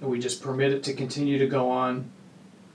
and 0.00 0.10
we 0.10 0.18
just 0.18 0.42
permit 0.42 0.72
it 0.72 0.82
to 0.82 0.92
continue 0.92 1.38
to 1.38 1.46
go 1.46 1.70
on 1.70 2.10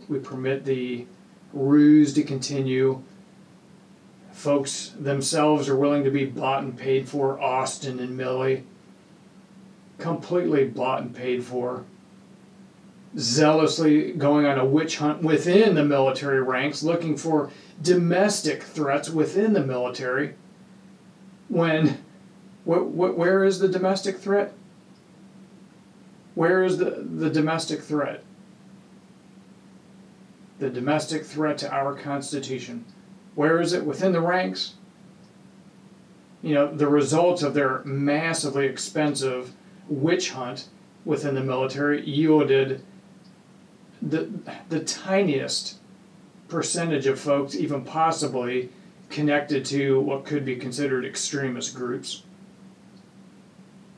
we 0.10 0.20
permit 0.20 0.66
the 0.66 1.06
ruse 1.54 2.14
to 2.16 2.24
continue. 2.24 3.02
Folks 4.32 4.94
themselves 5.00 5.68
are 5.68 5.76
willing 5.76 6.04
to 6.04 6.12
be 6.12 6.26
bought 6.26 6.64
and 6.64 6.78
paid 6.78 7.10
for, 7.10 7.40
Austin 7.40 8.00
and 8.00 8.18
Milley. 8.18 8.64
completely 9.98 10.64
bought 10.66 11.02
and 11.02 11.14
paid 11.14 11.44
for, 11.44 11.84
zealously 13.18 14.14
going 14.14 14.46
on 14.46 14.58
a 14.58 14.66
witch 14.66 14.98
hunt 14.98 15.22
within 15.22 15.76
the 15.76 15.84
military 15.84 16.42
ranks, 16.42 16.82
looking 16.84 17.18
for 17.18 17.52
domestic 17.82 18.64
threats 18.64 19.10
within 19.10 19.54
the 19.54 19.66
military. 19.66 20.36
When, 21.50 21.98
wh- 22.66 22.88
wh- 22.88 23.18
where 23.18 23.44
is 23.44 23.60
the 23.60 23.68
domestic 23.68 24.20
threat? 24.20 24.54
Where 26.36 26.64
is 26.64 26.78
the, 26.78 26.92
the 26.92 27.30
domestic 27.30 27.82
threat? 27.82 28.24
The 30.60 30.70
domestic 30.70 31.26
threat 31.26 31.58
to 31.60 31.74
our 31.74 31.96
Constitution. 31.96 32.86
Where 33.40 33.62
is 33.62 33.72
it? 33.72 33.86
Within 33.86 34.12
the 34.12 34.20
ranks? 34.20 34.74
You 36.42 36.56
know, 36.56 36.76
the 36.76 36.90
results 36.90 37.42
of 37.42 37.54
their 37.54 37.82
massively 37.86 38.66
expensive 38.66 39.54
witch 39.88 40.32
hunt 40.32 40.68
within 41.06 41.36
the 41.36 41.42
military 41.42 42.06
yielded 42.06 42.84
the, 44.02 44.30
the 44.68 44.82
tiniest 44.82 45.78
percentage 46.50 47.08
of 47.08 47.18
folks 47.18 47.56
even 47.56 47.86
possibly 47.86 48.72
connected 49.10 49.64
to 49.68 50.02
what 50.02 50.26
could 50.26 50.44
be 50.44 50.58
considered 50.58 51.06
extremist 51.06 51.74
groups. 51.74 52.24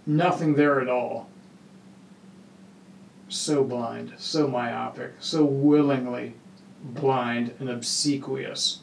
Nothing 0.05 0.53
there 0.53 0.79
at 0.79 0.87
all. 0.87 1.31
So 3.27 3.63
blind, 3.63 4.13
so 4.19 4.47
myopic, 4.47 5.13
so 5.19 5.43
willingly 5.43 6.35
blind 6.83 7.55
and 7.59 7.71
obsequious 7.71 8.81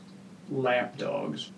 lapdogs. 0.50 1.50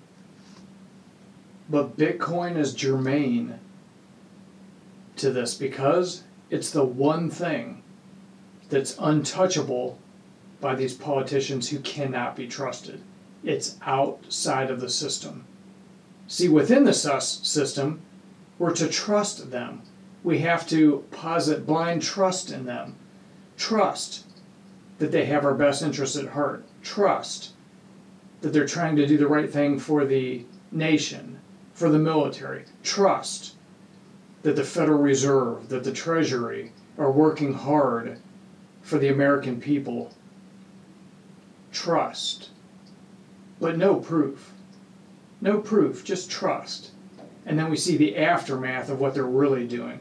But 1.69 1.97
Bitcoin 1.97 2.57
is 2.57 2.75
germane 2.75 3.61
to 5.17 5.31
this 5.31 5.55
because 5.55 6.25
it's 6.51 6.71
the 6.71 6.85
one 6.85 7.31
thing 7.31 7.83
that's 8.69 8.97
untouchable 8.99 9.99
by 10.61 10.75
these 10.75 10.95
politicians 10.95 11.69
who 11.69 11.79
cannot 11.81 12.37
be 12.37 12.47
trusted. 12.47 13.01
It's 13.43 13.77
outside 13.83 14.71
of 14.71 14.81
the 14.81 14.91
system. 14.91 15.45
See, 16.27 16.49
within 16.49 16.85
the 16.85 16.93
system, 16.93 18.03
we're 18.59 18.75
to 18.75 18.89
trust 18.89 19.51
them. 19.51 19.83
We 20.23 20.41
have 20.41 20.69
to 20.69 21.05
posit 21.11 21.67
blind 21.67 22.03
trust 22.03 22.51
in 22.51 22.67
them. 22.67 22.97
Trust 23.57 24.25
that 24.99 25.13
they 25.13 25.25
have 25.25 25.45
our 25.45 25.55
best 25.55 25.83
interests 25.83 26.17
at 26.17 26.29
heart. 26.29 26.65
Trust 26.83 27.51
that 28.41 28.53
they're 28.53 28.67
trying 28.67 28.97
to 28.97 29.07
do 29.07 29.19
the 29.19 29.29
right 29.29 29.51
thing 29.51 29.79
for 29.79 30.05
the 30.05 30.45
nation, 30.73 31.39
for 31.75 31.91
the 31.91 31.99
military. 31.99 32.65
Trust 32.83 33.55
that 34.43 34.57
the 34.57 34.65
Federal 34.65 34.99
Reserve, 34.99 35.69
that 35.69 35.85
the 35.85 35.93
Treasury 35.93 36.73
are 36.99 37.11
working 37.11 37.53
hard 37.53 38.19
for 38.83 38.99
the 38.99 39.09
American 39.09 39.61
people. 39.61 40.15
Trust. 41.73 42.51
But 43.61 43.77
no 43.77 43.97
proof. 43.97 44.53
No 45.41 45.61
proof, 45.61 46.05
just 46.05 46.31
trust. 46.31 46.91
And 47.47 47.59
then 47.59 47.71
we 47.71 47.77
see 47.77 47.97
the 47.97 48.17
aftermath 48.17 48.89
of 48.91 49.01
what 49.01 49.15
they're 49.15 49.25
really 49.25 49.67
doing. 49.67 50.01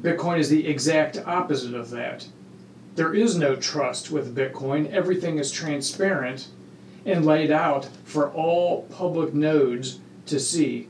Bitcoin 0.00 0.38
is 0.38 0.50
the 0.50 0.66
exact 0.66 1.18
opposite 1.26 1.74
of 1.74 1.90
that. 1.90 2.26
There 2.94 3.12
is 3.12 3.36
no 3.36 3.56
trust 3.56 4.10
with 4.10 4.36
Bitcoin. 4.36 4.90
Everything 4.92 5.38
is 5.38 5.50
transparent 5.50 6.48
and 7.04 7.26
laid 7.26 7.50
out 7.50 7.88
for 8.04 8.30
all 8.30 8.82
public 8.84 9.34
nodes 9.34 9.98
to 10.26 10.38
see 10.38 10.88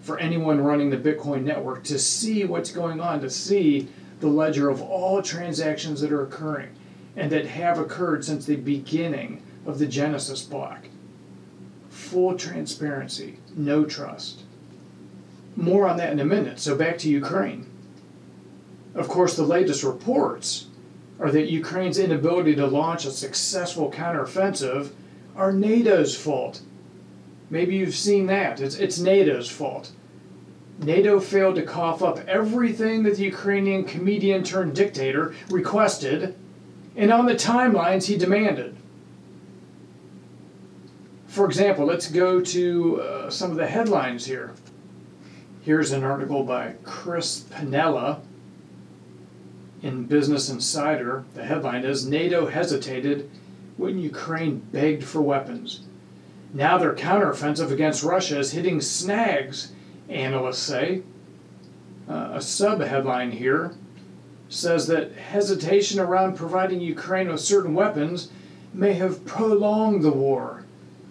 for 0.00 0.18
anyone 0.18 0.60
running 0.60 0.90
the 0.90 0.96
Bitcoin 0.96 1.42
network 1.42 1.82
to 1.82 1.98
see 1.98 2.44
what's 2.44 2.70
going 2.70 3.00
on, 3.00 3.20
to 3.20 3.28
see 3.28 3.88
the 4.20 4.28
ledger 4.28 4.68
of 4.68 4.80
all 4.80 5.20
transactions 5.20 6.00
that 6.00 6.12
are 6.12 6.22
occurring 6.22 6.68
and 7.16 7.32
that 7.32 7.46
have 7.46 7.78
occurred 7.78 8.24
since 8.24 8.46
the 8.46 8.54
beginning 8.54 9.42
of 9.66 9.80
the 9.80 9.86
Genesis 9.86 10.42
block. 10.42 10.86
Full 11.90 12.38
transparency, 12.38 13.38
no 13.56 13.84
trust. 13.84 14.44
More 15.56 15.88
on 15.88 15.96
that 15.96 16.12
in 16.12 16.20
a 16.20 16.24
minute. 16.24 16.60
So 16.60 16.76
back 16.76 16.98
to 16.98 17.10
Ukraine. 17.10 17.66
Of 18.94 19.08
course, 19.08 19.34
the 19.34 19.42
latest 19.42 19.82
reports 19.82 20.65
are 21.18 21.30
that 21.30 21.50
Ukraine's 21.50 21.98
inability 21.98 22.54
to 22.56 22.66
launch 22.66 23.04
a 23.04 23.10
successful 23.10 23.90
counteroffensive 23.90 24.90
are 25.34 25.52
NATO's 25.52 26.16
fault. 26.16 26.60
Maybe 27.48 27.76
you've 27.76 27.94
seen 27.94 28.26
that. 28.26 28.60
It's, 28.60 28.76
it's 28.76 28.98
NATO's 28.98 29.48
fault. 29.48 29.92
NATO 30.78 31.20
failed 31.20 31.54
to 31.54 31.62
cough 31.62 32.02
up 32.02 32.18
everything 32.28 33.02
that 33.04 33.16
the 33.16 33.24
Ukrainian 33.24 33.84
comedian 33.84 34.42
turned 34.42 34.74
dictator 34.74 35.34
requested, 35.48 36.34
and 36.94 37.10
on 37.10 37.26
the 37.26 37.34
timelines 37.34 38.04
he 38.04 38.16
demanded. 38.16 38.76
For 41.26 41.46
example, 41.46 41.86
let's 41.86 42.10
go 42.10 42.40
to 42.40 43.00
uh, 43.00 43.30
some 43.30 43.50
of 43.50 43.56
the 43.56 43.66
headlines 43.66 44.26
here. 44.26 44.52
Here's 45.62 45.92
an 45.92 46.04
article 46.04 46.44
by 46.44 46.74
Chris 46.84 47.40
Panella 47.40 48.20
in 49.82 50.04
Business 50.04 50.48
Insider. 50.48 51.24
The 51.34 51.44
headline 51.44 51.84
is 51.84 52.06
NATO 52.06 52.46
hesitated 52.46 53.30
when 53.76 53.98
Ukraine 53.98 54.58
begged 54.72 55.04
for 55.04 55.20
weapons. 55.20 55.80
Now 56.54 56.78
their 56.78 56.94
counteroffensive 56.94 57.70
against 57.70 58.02
Russia 58.02 58.38
is 58.38 58.52
hitting 58.52 58.80
snags, 58.80 59.72
analysts 60.08 60.58
say. 60.58 61.02
Uh, 62.08 62.30
a 62.34 62.40
sub 62.40 62.80
headline 62.80 63.32
here 63.32 63.74
says 64.48 64.86
that 64.86 65.12
hesitation 65.12 65.98
around 65.98 66.36
providing 66.36 66.80
Ukraine 66.80 67.28
with 67.28 67.40
certain 67.40 67.74
weapons 67.74 68.30
may 68.72 68.92
have 68.94 69.24
prolonged 69.24 70.02
the 70.02 70.12
war. 70.12 70.64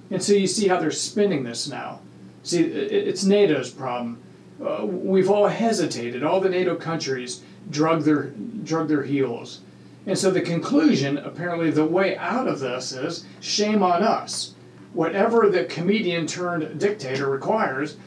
And 0.10 0.24
so 0.24 0.34
you 0.34 0.48
see 0.48 0.68
how 0.68 0.80
they're 0.80 0.92
spinning 0.92 1.44
this 1.44 1.68
now. 1.68 2.00
See, 2.44 2.62
it's 2.62 3.24
NATO's 3.24 3.72
problem. 3.72 4.20
Uh, 4.64 4.86
we've 4.86 5.30
all 5.30 5.48
hesitated. 5.48 6.24
All 6.24 6.40
the 6.40 6.50
NATO 6.50 6.76
countries 6.76 7.44
drug 7.70 8.04
their 8.04 8.32
drug 8.64 8.88
their 8.88 9.04
heels. 9.04 9.62
And 10.08 10.18
so 10.18 10.30
the 10.30 10.42
conclusion, 10.42 11.18
apparently, 11.18 11.72
the 11.72 11.86
way 11.86 12.16
out 12.18 12.48
of 12.48 12.60
this 12.60 12.92
is 12.92 13.26
shame 13.42 13.82
on 13.82 14.04
us 14.04 14.56
whatever 14.96 15.50
the 15.50 15.66
comedian 15.66 16.26
turned 16.26 16.80
dictator 16.80 17.30
requires, 17.30 17.98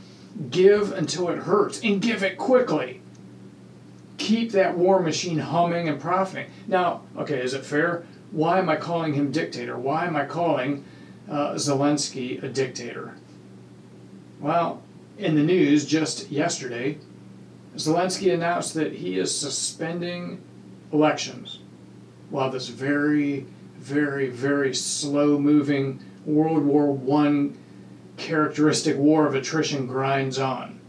give 0.50 0.90
until 0.92 1.28
it 1.28 1.38
hurts 1.38 1.80
and 1.82 2.00
give 2.00 2.22
it 2.22 2.38
quickly. 2.38 3.00
Keep 4.16 4.52
that 4.52 4.76
war 4.76 5.00
machine 5.00 5.38
humming 5.38 5.88
and 5.88 6.00
profiting. 6.00 6.50
Now, 6.66 7.02
okay, 7.16 7.40
is 7.40 7.54
it 7.54 7.64
fair? 7.64 8.04
Why 8.30 8.58
am 8.58 8.68
I 8.68 8.76
calling 8.76 9.14
him 9.14 9.30
dictator? 9.30 9.78
Why 9.78 10.06
am 10.06 10.16
I 10.16 10.24
calling 10.24 10.84
uh, 11.30 11.52
Zelensky 11.52 12.42
a 12.42 12.48
dictator? 12.48 13.14
Well, 14.40 14.82
in 15.18 15.34
the 15.34 15.42
news 15.42 15.84
just 15.84 16.30
yesterday, 16.30 16.98
Zelensky 17.78 18.34
announced 18.34 18.74
that 18.74 18.92
he 18.92 19.18
is 19.18 19.36
suspending 19.36 20.42
elections 20.92 21.60
while 22.28 22.50
this 22.50 22.68
very, 22.68 23.46
very, 23.78 24.28
very 24.28 24.74
slow 24.74 25.38
moving 25.38 26.00
World 26.26 26.64
War 26.64 26.90
One 26.90 27.56
characteristic 28.16 28.96
war 28.96 29.28
of 29.28 29.36
attrition 29.36 29.86
grinds 29.86 30.40
on. 30.40 30.80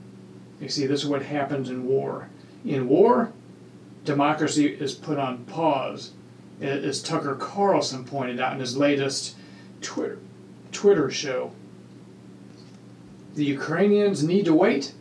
You 0.60 0.68
see, 0.68 0.88
this 0.88 1.04
is 1.04 1.08
what 1.08 1.22
happens 1.22 1.70
in 1.70 1.86
war. 1.86 2.28
In 2.66 2.90
war, 2.90 3.32
democracy 4.04 4.66
is 4.66 4.96
put 4.96 5.20
on 5.20 5.46
pause, 5.46 6.14
as 6.60 7.04
Tucker 7.04 7.36
Carlson 7.36 8.04
pointed 8.04 8.40
out 8.40 8.54
in 8.54 8.60
his 8.60 8.76
latest 8.76 9.36
Twitter, 9.82 10.18
Twitter 10.72 11.12
show. 11.12 11.52
The 13.36 13.46
Ukrainians 13.46 14.24
need 14.24 14.46
to 14.46 14.56
wait 14.56 14.94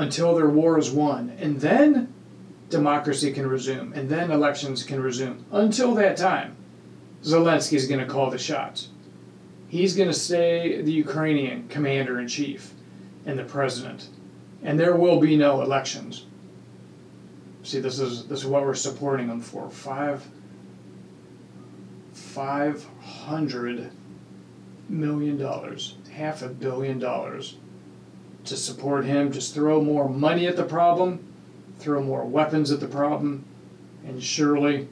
until 0.00 0.34
their 0.34 0.48
war 0.48 0.78
is 0.78 0.90
won, 0.90 1.36
and 1.38 1.60
then 1.60 2.12
democracy 2.70 3.30
can 3.32 3.46
resume, 3.46 3.92
and 3.92 4.08
then 4.08 4.30
elections 4.30 4.82
can 4.82 4.98
resume. 4.98 5.44
Until 5.52 5.94
that 5.96 6.16
time, 6.16 6.56
Zelensky 7.22 7.74
is 7.74 7.86
going 7.86 8.00
to 8.00 8.10
call 8.10 8.30
the 8.30 8.38
shots. 8.38 8.88
He's 9.68 9.94
going 9.94 10.08
to 10.08 10.14
stay 10.14 10.80
the 10.80 10.92
Ukrainian 10.92 11.68
commander 11.68 12.18
in 12.18 12.28
chief 12.28 12.72
and 13.26 13.38
the 13.38 13.44
president, 13.44 14.08
and 14.62 14.80
there 14.80 14.96
will 14.96 15.20
be 15.20 15.36
no 15.36 15.60
elections. 15.60 16.24
See, 17.62 17.78
this 17.78 18.00
is 18.00 18.26
this 18.26 18.40
is 18.40 18.46
what 18.46 18.62
we're 18.62 18.74
supporting 18.74 19.28
him 19.28 19.42
for. 19.42 19.70
Five 19.70 20.26
five 22.14 22.86
hundred 23.02 23.90
million 24.88 25.36
dollars, 25.36 25.96
half 26.10 26.40
a 26.40 26.48
billion 26.48 26.98
dollars 26.98 27.56
to 28.44 28.56
support 28.56 29.04
him. 29.04 29.32
Just 29.32 29.54
throw 29.54 29.80
more 29.80 30.08
money 30.08 30.46
at 30.46 30.56
the 30.56 30.64
problem, 30.64 31.24
throw 31.78 32.02
more 32.02 32.24
weapons 32.24 32.70
at 32.70 32.80
the 32.80 32.86
problem, 32.86 33.44
and 34.06 34.22
surely 34.22 34.88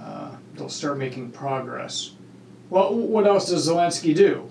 uh, 0.00 0.30
they'll 0.54 0.68
start 0.68 0.98
making 0.98 1.30
progress. 1.30 2.12
Well, 2.70 2.94
what 2.94 3.26
else 3.26 3.48
does 3.48 3.68
Zelensky 3.68 4.14
do? 4.14 4.50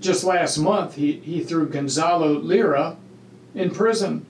Just 0.00 0.24
last 0.24 0.58
month, 0.58 0.96
he, 0.96 1.12
he 1.12 1.42
threw 1.42 1.68
Gonzalo 1.68 2.32
Lira 2.32 2.96
in 3.54 3.70
prison. 3.70 4.26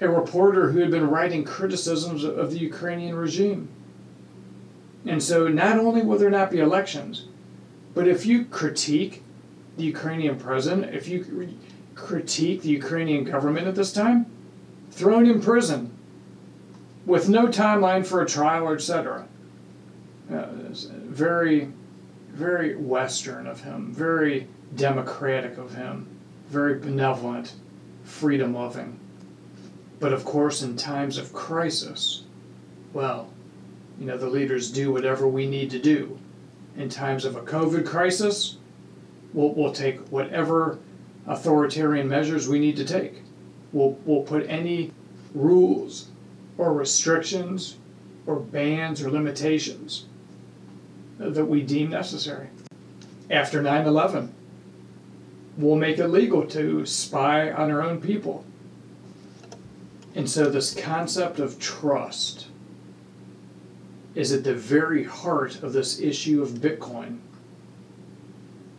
A 0.00 0.08
reporter 0.08 0.70
who 0.70 0.80
had 0.80 0.90
been 0.90 1.10
writing 1.10 1.44
criticisms 1.44 2.24
of 2.24 2.50
the 2.50 2.58
Ukrainian 2.58 3.14
regime. 3.14 3.68
And 5.04 5.22
so, 5.22 5.48
not 5.48 5.78
only 5.78 6.02
will 6.02 6.18
there 6.18 6.30
not 6.30 6.50
be 6.50 6.58
elections, 6.58 7.26
but 7.94 8.08
if 8.08 8.24
you 8.24 8.46
critique 8.46 9.22
the 9.80 9.86
Ukrainian 9.86 10.38
president, 10.38 10.94
if 10.94 11.08
you 11.08 11.56
critique 11.94 12.62
the 12.62 12.68
Ukrainian 12.68 13.24
government 13.24 13.66
at 13.66 13.74
this 13.74 13.92
time, 13.92 14.26
thrown 14.90 15.26
in 15.26 15.40
prison 15.40 15.90
with 17.06 17.28
no 17.28 17.46
timeline 17.46 18.04
for 18.06 18.20
a 18.20 18.26
trial, 18.26 18.68
etc. 18.68 19.26
Uh, 20.30 20.46
very, 21.22 21.72
very 22.28 22.76
Western 22.76 23.46
of 23.46 23.62
him, 23.62 23.92
very 23.92 24.46
democratic 24.76 25.56
of 25.56 25.74
him, 25.74 26.06
very 26.48 26.78
benevolent, 26.78 27.54
freedom 28.04 28.52
loving. 28.52 28.98
But 29.98 30.12
of 30.12 30.24
course, 30.24 30.62
in 30.62 30.76
times 30.76 31.16
of 31.16 31.32
crisis, 31.32 32.24
well, 32.92 33.30
you 33.98 34.06
know, 34.06 34.18
the 34.18 34.28
leaders 34.28 34.70
do 34.70 34.92
whatever 34.92 35.26
we 35.26 35.46
need 35.46 35.70
to 35.70 35.78
do. 35.78 36.18
In 36.76 36.88
times 36.88 37.24
of 37.24 37.36
a 37.36 37.42
COVID 37.42 37.84
crisis, 37.86 38.56
we'll, 39.32 39.52
we'll 39.54 39.72
take 39.72 40.00
whatever 40.08 40.78
authoritarian 41.26 42.08
measures 42.08 42.48
we 42.48 42.58
need 42.58 42.76
to 42.76 42.84
take. 42.84 43.22
We'll, 43.72 43.98
we'll 44.04 44.22
put 44.22 44.48
any 44.48 44.92
rules 45.34 46.08
or 46.58 46.72
restrictions 46.72 47.76
or 48.26 48.36
bans 48.36 49.02
or 49.02 49.10
limitations 49.10 50.06
that 51.18 51.44
we 51.44 51.62
deem 51.62 51.90
necessary. 51.90 52.48
After 53.30 53.62
9 53.62 53.86
11, 53.86 54.34
we'll 55.56 55.76
make 55.76 55.98
it 55.98 56.08
legal 56.08 56.46
to 56.48 56.84
spy 56.86 57.50
on 57.50 57.70
our 57.70 57.82
own 57.82 58.00
people. 58.00 58.44
And 60.14 60.28
so, 60.28 60.50
this 60.50 60.74
concept 60.74 61.38
of 61.38 61.60
trust 61.60 62.48
is 64.14 64.32
at 64.32 64.42
the 64.42 64.54
very 64.54 65.04
heart 65.04 65.62
of 65.62 65.72
this 65.72 66.00
issue 66.00 66.42
of 66.42 66.50
Bitcoin. 66.50 67.18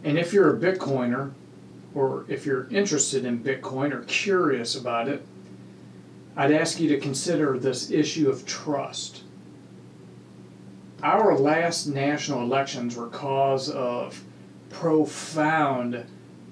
And 0.04 0.18
if 0.18 0.34
you're 0.34 0.56
a 0.56 0.60
Bitcoiner, 0.60 1.32
or 1.94 2.26
if 2.28 2.46
you're 2.46 2.68
interested 2.70 3.26
in 3.26 3.44
Bitcoin 3.44 3.92
or 3.92 4.04
curious 4.04 4.76
about 4.76 5.08
it, 5.08 5.26
I'd 6.36 6.52
ask 6.52 6.80
you 6.80 6.88
to 6.90 7.00
consider 7.00 7.58
this 7.58 7.92
issue 7.92 8.30
of 8.30 8.46
trust. 8.46 9.24
Our 11.04 11.38
last 11.38 11.88
national 11.88 12.42
elections 12.44 12.96
were 12.96 13.08
cause 13.08 13.70
of 13.70 14.24
profound, 14.70 16.06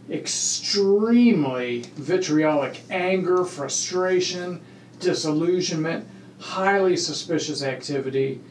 extremely 0.10 1.84
vitriolic 1.96 2.82
anger, 2.90 3.46
frustration, 3.46 4.62
disillusionment, 5.00 6.08
highly 6.40 6.98
suspicious 6.98 7.64
activity, 7.64 8.42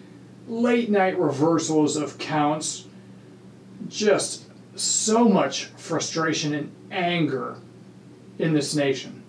late 0.46 0.88
night 0.88 1.18
reversals 1.18 1.96
of 1.96 2.16
counts, 2.16 2.86
just 3.88 4.47
so 4.80 5.28
much 5.28 5.66
frustration 5.76 6.54
and 6.54 6.72
anger 6.90 7.56
in 8.38 8.52
this 8.52 8.74
nation. 8.74 9.22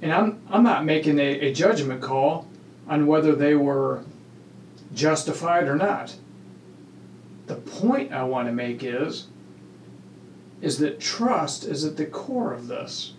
And 0.00 0.12
I'm, 0.12 0.42
I'm 0.50 0.62
not 0.62 0.84
making 0.84 1.18
a, 1.18 1.40
a 1.40 1.52
judgment 1.52 2.02
call 2.02 2.48
on 2.88 3.06
whether 3.06 3.34
they 3.34 3.54
were 3.54 4.02
justified 4.92 5.68
or 5.68 5.76
not. 5.76 6.16
The 7.46 7.54
point 7.54 8.12
I 8.12 8.24
want 8.24 8.48
to 8.48 8.52
make 8.52 8.82
is 8.82 9.26
is 10.60 10.78
that 10.78 11.00
trust 11.00 11.64
is 11.64 11.84
at 11.84 11.96
the 11.96 12.06
core 12.06 12.52
of 12.52 12.68
this. 12.68 13.14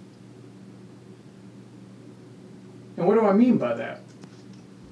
And 2.96 3.06
what 3.06 3.16
do 3.16 3.26
I 3.26 3.34
mean 3.34 3.58
by 3.58 3.74
that? 3.76 4.02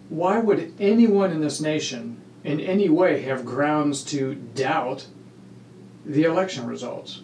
Why 0.09 0.37
would 0.37 0.73
anyone 0.79 1.31
in 1.31 1.39
this 1.39 1.61
nation 1.61 2.19
in 2.43 2.59
any 2.59 2.89
way 2.89 3.21
have 3.21 3.45
grounds 3.45 4.03
to 4.05 4.35
doubt 4.35 5.07
the 6.05 6.23
election 6.23 6.65
results? 6.65 7.21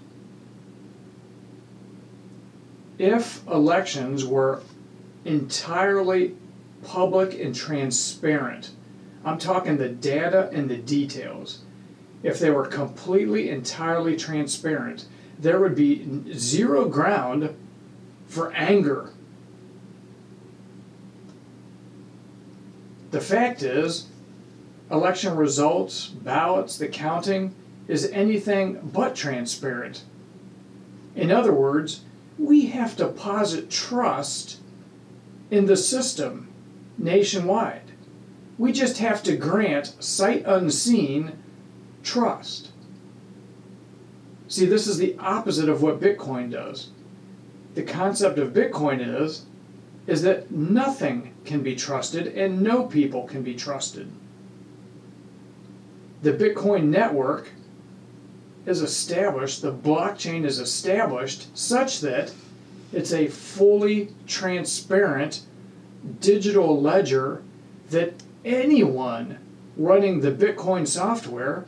If 2.98 3.46
elections 3.48 4.26
were 4.26 4.62
entirely 5.26 6.36
public 6.84 7.40
and 7.40 7.54
transparent, 7.54 8.72
I'm 9.24 9.38
talking 9.38 9.78
the 9.78 9.90
data 9.90 10.50
and 10.54 10.70
the 10.70 10.78
details. 10.78 11.60
If 12.24 12.40
they 12.40 12.50
were 12.50 12.66
completely, 12.66 13.50
entirely 13.50 14.16
transparent, 14.16 15.06
there 15.38 15.60
would 15.60 15.76
be 15.76 16.34
zero 16.34 16.86
ground 16.86 17.56
for 18.26 18.52
anger. 18.54 19.12
The 23.12 23.22
fact 23.22 23.64
is, 23.64 24.08
election 24.90 25.36
results, 25.36 26.08
ballots, 26.08 26.78
the 26.78 26.88
counting 26.88 27.54
is 27.88 28.10
anything 28.12 28.80
but 28.94 29.16
transparent. 29.16 30.04
In 31.16 31.32
other 31.32 31.54
words, 31.54 32.02
we 32.38 32.68
have 32.68 32.96
to 32.98 33.08
posit 33.08 33.70
trust 33.70 34.60
in 35.50 35.66
the 35.66 35.78
system 35.78 36.50
nationwide. 36.98 37.82
We 38.58 38.72
just 38.72 38.98
have 38.98 39.24
to 39.24 39.36
grant 39.36 39.96
sight 40.04 40.44
unseen 40.46 41.34
trust. 42.04 42.72
See, 44.48 44.66
this 44.66 44.88
is 44.88 44.98
the 44.98 45.16
opposite 45.20 45.70
of 45.70 45.82
what 45.82 46.00
Bitcoin 46.00 46.52
does. 46.52 46.90
The 47.76 47.84
concept 47.84 48.40
of 48.40 48.54
Bitcoin 48.54 49.22
is 49.22 49.46
is 50.08 50.22
that 50.22 50.50
nothing 50.50 51.34
can 51.44 51.62
be 51.62 51.76
trusted 51.76 52.28
and 52.28 52.62
no 52.62 52.86
people 52.86 53.28
can 53.28 53.44
be 53.44 53.54
trusted. 53.54 54.10
The 56.22 56.32
Bitcoin 56.32 56.86
network 56.86 57.50
is 58.68 58.82
established, 58.82 59.62
the 59.62 59.72
blockchain 59.72 60.46
is 60.46 60.60
established 60.60 61.58
such 61.58 62.02
that 62.02 62.34
it's 62.92 63.14
a 63.14 63.28
fully 63.28 64.14
transparent 64.28 65.42
digital 66.20 66.80
ledger 66.80 67.42
that 67.90 68.14
anyone 68.44 69.40
running 69.78 70.20
the 70.20 70.32
Bitcoin 70.32 70.86
software 70.86 71.66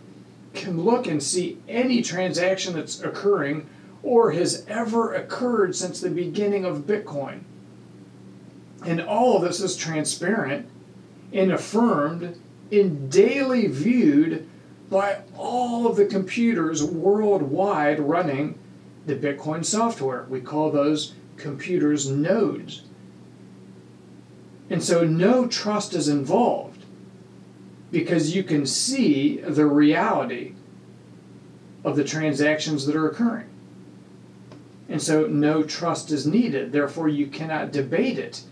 can 0.53 0.81
look 0.81 1.07
and 1.07 1.23
see 1.23 1.57
any 1.69 2.01
transaction 2.01 2.73
that's 2.73 3.01
occurring 3.01 3.69
or 4.03 4.31
has 4.31 4.65
ever 4.67 5.13
occurred 5.13 5.75
since 5.75 6.01
the 6.01 6.09
beginning 6.09 6.65
of 6.65 6.79
Bitcoin. 6.79 7.41
And 8.85 9.01
all 9.01 9.37
of 9.37 9.43
this 9.43 9.61
is 9.61 9.77
transparent 9.77 10.67
and 11.31 11.51
affirmed 11.51 12.39
and 12.71 13.11
daily 13.11 13.67
viewed 13.67 14.48
by 14.89 15.21
all 15.37 15.87
of 15.87 15.95
the 15.95 16.05
computers 16.05 16.83
worldwide 16.83 17.99
running 17.99 18.57
the 19.05 19.15
Bitcoin 19.15 19.63
software. 19.63 20.25
We 20.29 20.41
call 20.41 20.71
those 20.71 21.13
computers 21.37 22.09
nodes. 22.09 22.83
And 24.69 24.83
so 24.83 25.03
no 25.03 25.47
trust 25.47 25.93
is 25.93 26.07
involved 26.07 26.83
because 27.91 28.35
you 28.35 28.43
can 28.43 28.65
see 28.65 29.37
the 29.37 29.65
reality 29.65 30.53
of 31.83 31.95
the 31.95 32.03
transactions 32.03 32.85
that 32.85 32.95
are 32.95 33.07
occurring. 33.07 33.49
And 34.87 35.01
so 35.01 35.27
no 35.27 35.63
trust 35.63 36.11
is 36.11 36.25
needed. 36.25 36.71
Therefore, 36.71 37.07
you 37.07 37.27
cannot 37.27 37.71
debate 37.71 38.17
it. 38.17 38.43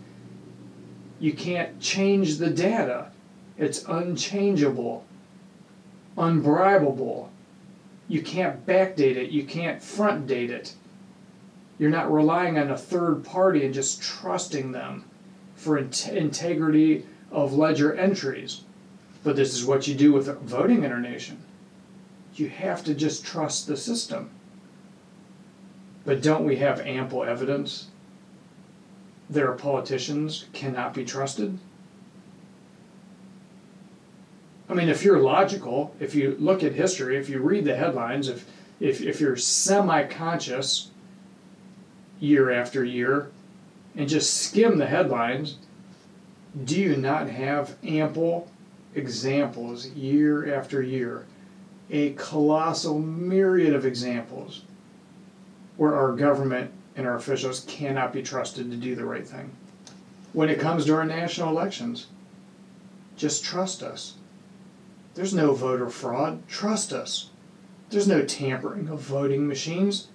You 1.20 1.32
can't 1.32 1.80
change 1.80 2.38
the 2.38 2.50
data. 2.50 3.10
It's 3.56 3.84
unchangeable, 3.88 5.04
unbribable. 6.18 7.28
You 8.08 8.22
can't 8.22 8.66
backdate 8.66 9.16
it. 9.16 9.30
You 9.30 9.44
can't 9.44 9.82
front 9.82 10.26
date 10.26 10.50
it. 10.50 10.74
You're 11.78 11.90
not 11.90 12.12
relying 12.12 12.58
on 12.58 12.70
a 12.70 12.76
third 12.76 13.24
party 13.24 13.64
and 13.64 13.72
just 13.72 14.02
trusting 14.02 14.72
them 14.72 15.04
for 15.54 15.78
integrity 15.78 17.06
of 17.30 17.54
ledger 17.54 17.94
entries. 17.94 18.62
But 19.22 19.36
this 19.36 19.54
is 19.54 19.64
what 19.64 19.86
you 19.86 19.94
do 19.94 20.12
with 20.12 20.26
voting 20.40 20.84
in 20.84 20.92
our 20.92 21.00
nation. 21.00 21.38
You 22.34 22.48
have 22.48 22.84
to 22.84 22.94
just 22.94 23.24
trust 23.24 23.66
the 23.66 23.76
system. 23.76 24.30
But 26.04 26.22
don't 26.22 26.44
we 26.44 26.56
have 26.56 26.80
ample 26.80 27.24
evidence 27.24 27.88
that 29.28 29.44
our 29.44 29.52
politicians 29.52 30.46
cannot 30.52 30.94
be 30.94 31.04
trusted? 31.04 31.58
I 34.68 34.74
mean, 34.74 34.88
if 34.88 35.02
you're 35.02 35.20
logical, 35.20 35.94
if 35.98 36.14
you 36.14 36.36
look 36.38 36.62
at 36.62 36.74
history, 36.74 37.16
if 37.16 37.28
you 37.28 37.40
read 37.40 37.64
the 37.64 37.74
headlines, 37.74 38.28
if, 38.28 38.48
if, 38.80 39.00
if 39.00 39.20
you're 39.20 39.36
semi 39.36 40.04
conscious 40.04 40.90
year 42.20 42.50
after 42.50 42.84
year, 42.84 43.30
and 43.96 44.08
just 44.08 44.34
skim 44.34 44.78
the 44.78 44.86
headlines, 44.86 45.56
do 46.64 46.78
you 46.78 46.96
not 46.96 47.28
have 47.28 47.76
ample 47.82 48.50
examples 48.94 49.88
year 49.88 50.54
after 50.54 50.82
year? 50.82 51.26
A 51.90 52.10
colossal 52.12 52.98
myriad 52.98 53.74
of 53.74 53.86
examples 53.86 54.62
where 55.78 55.94
our 55.94 56.12
government 56.12 56.70
and 56.96 57.06
our 57.06 57.14
officials 57.14 57.64
cannot 57.66 58.12
be 58.12 58.22
trusted 58.22 58.70
to 58.70 58.76
do 58.76 58.94
the 58.94 59.04
right 59.04 59.26
thing. 59.26 59.50
When 60.32 60.50
it 60.50 60.60
comes 60.60 60.84
to 60.86 60.94
our 60.94 61.04
national 61.04 61.48
elections, 61.48 62.08
just 63.16 63.44
trust 63.44 63.82
us. 63.82 64.14
There's 65.18 65.34
no 65.34 65.52
voter 65.52 65.88
fraud. 65.88 66.46
Trust 66.46 66.92
us. 66.92 67.30
There's 67.90 68.06
no 68.06 68.22
tampering 68.22 68.86
of 68.86 69.00
voting 69.00 69.48
machines. 69.48 70.06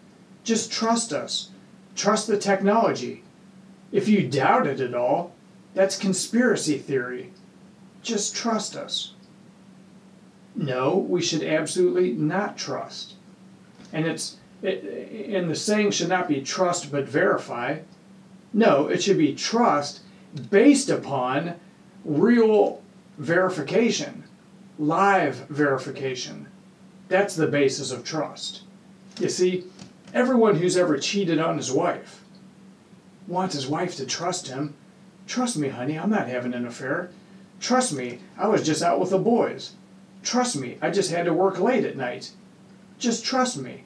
Just 0.46 0.72
trust 0.72 1.12
us. 1.12 1.50
Trust 1.94 2.28
the 2.28 2.38
technology. 2.38 3.22
If 3.92 4.08
you 4.08 4.26
doubt 4.26 4.66
it 4.66 4.80
at 4.80 4.96
all, 4.96 5.34
that's 5.74 5.98
conspiracy 5.98 6.78
theory. 6.78 7.34
Just 8.02 8.34
trust 8.34 8.78
us. 8.78 9.12
No, 10.56 10.96
we 10.96 11.22
should 11.22 11.44
absolutely 11.44 12.14
not 12.14 12.58
trust. 12.58 13.16
And 13.92 14.08
it's 14.08 14.38
it, 14.62 14.86
and 15.36 15.50
the 15.50 15.56
saying 15.56 15.92
should 15.92 16.08
not 16.08 16.30
be 16.30 16.40
trust 16.40 16.94
but 16.94 17.10
verify. 17.10 17.80
No, 18.54 18.88
it 18.88 19.04
should 19.04 19.18
be 19.18 19.36
trust 19.36 20.00
based 20.50 20.90
upon 20.90 21.56
real 22.06 22.82
verification, 23.18 24.24
live 24.80 25.36
verification. 25.50 26.48
That's 27.08 27.36
the 27.36 27.48
basis 27.48 27.92
of 27.92 28.04
trust. 28.04 28.64
You 29.20 29.30
see, 29.30 29.66
everyone 30.14 30.56
who's 30.56 30.78
ever 30.78 30.98
cheated 30.98 31.40
on 31.40 31.58
his 31.58 31.72
wife 31.72 32.22
wants 33.28 33.56
his 33.56 33.68
wife 33.68 33.96
to 33.98 34.06
trust 34.06 34.48
him. 34.48 34.74
Trust 35.28 35.58
me, 35.58 35.70
honey, 35.70 35.98
I'm 35.98 36.10
not 36.10 36.28
having 36.28 36.54
an 36.54 36.66
affair. 36.66 37.12
Trust 37.60 37.94
me, 37.94 38.20
I 38.38 38.48
was 38.48 38.66
just 38.66 38.82
out 38.82 39.00
with 39.00 39.12
the 39.12 39.20
boys. 39.20 39.76
Trust 40.24 40.56
me, 40.56 40.78
I 40.82 40.90
just 40.90 41.12
had 41.12 41.26
to 41.26 41.34
work 41.34 41.60
late 41.60 41.86
at 41.86 41.98
night. 41.98 42.32
Just 42.98 43.26
trust 43.26 43.58
me. 43.58 43.84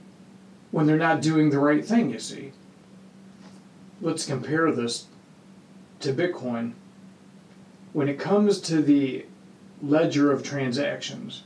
When 0.72 0.86
they're 0.86 0.98
not 0.98 1.22
doing 1.22 1.50
the 1.50 1.60
right 1.60 1.86
thing, 1.86 2.12
you 2.12 2.20
see. 2.20 2.52
Let's 4.02 4.26
compare 4.26 4.72
this 4.72 5.06
to 6.02 6.14
Bitcoin. 6.14 6.74
When 7.94 8.08
it 8.10 8.20
comes 8.20 8.60
to 8.62 8.82
the 8.82 9.26
ledger 9.82 10.32
of 10.32 10.44
transactions, 10.44 11.44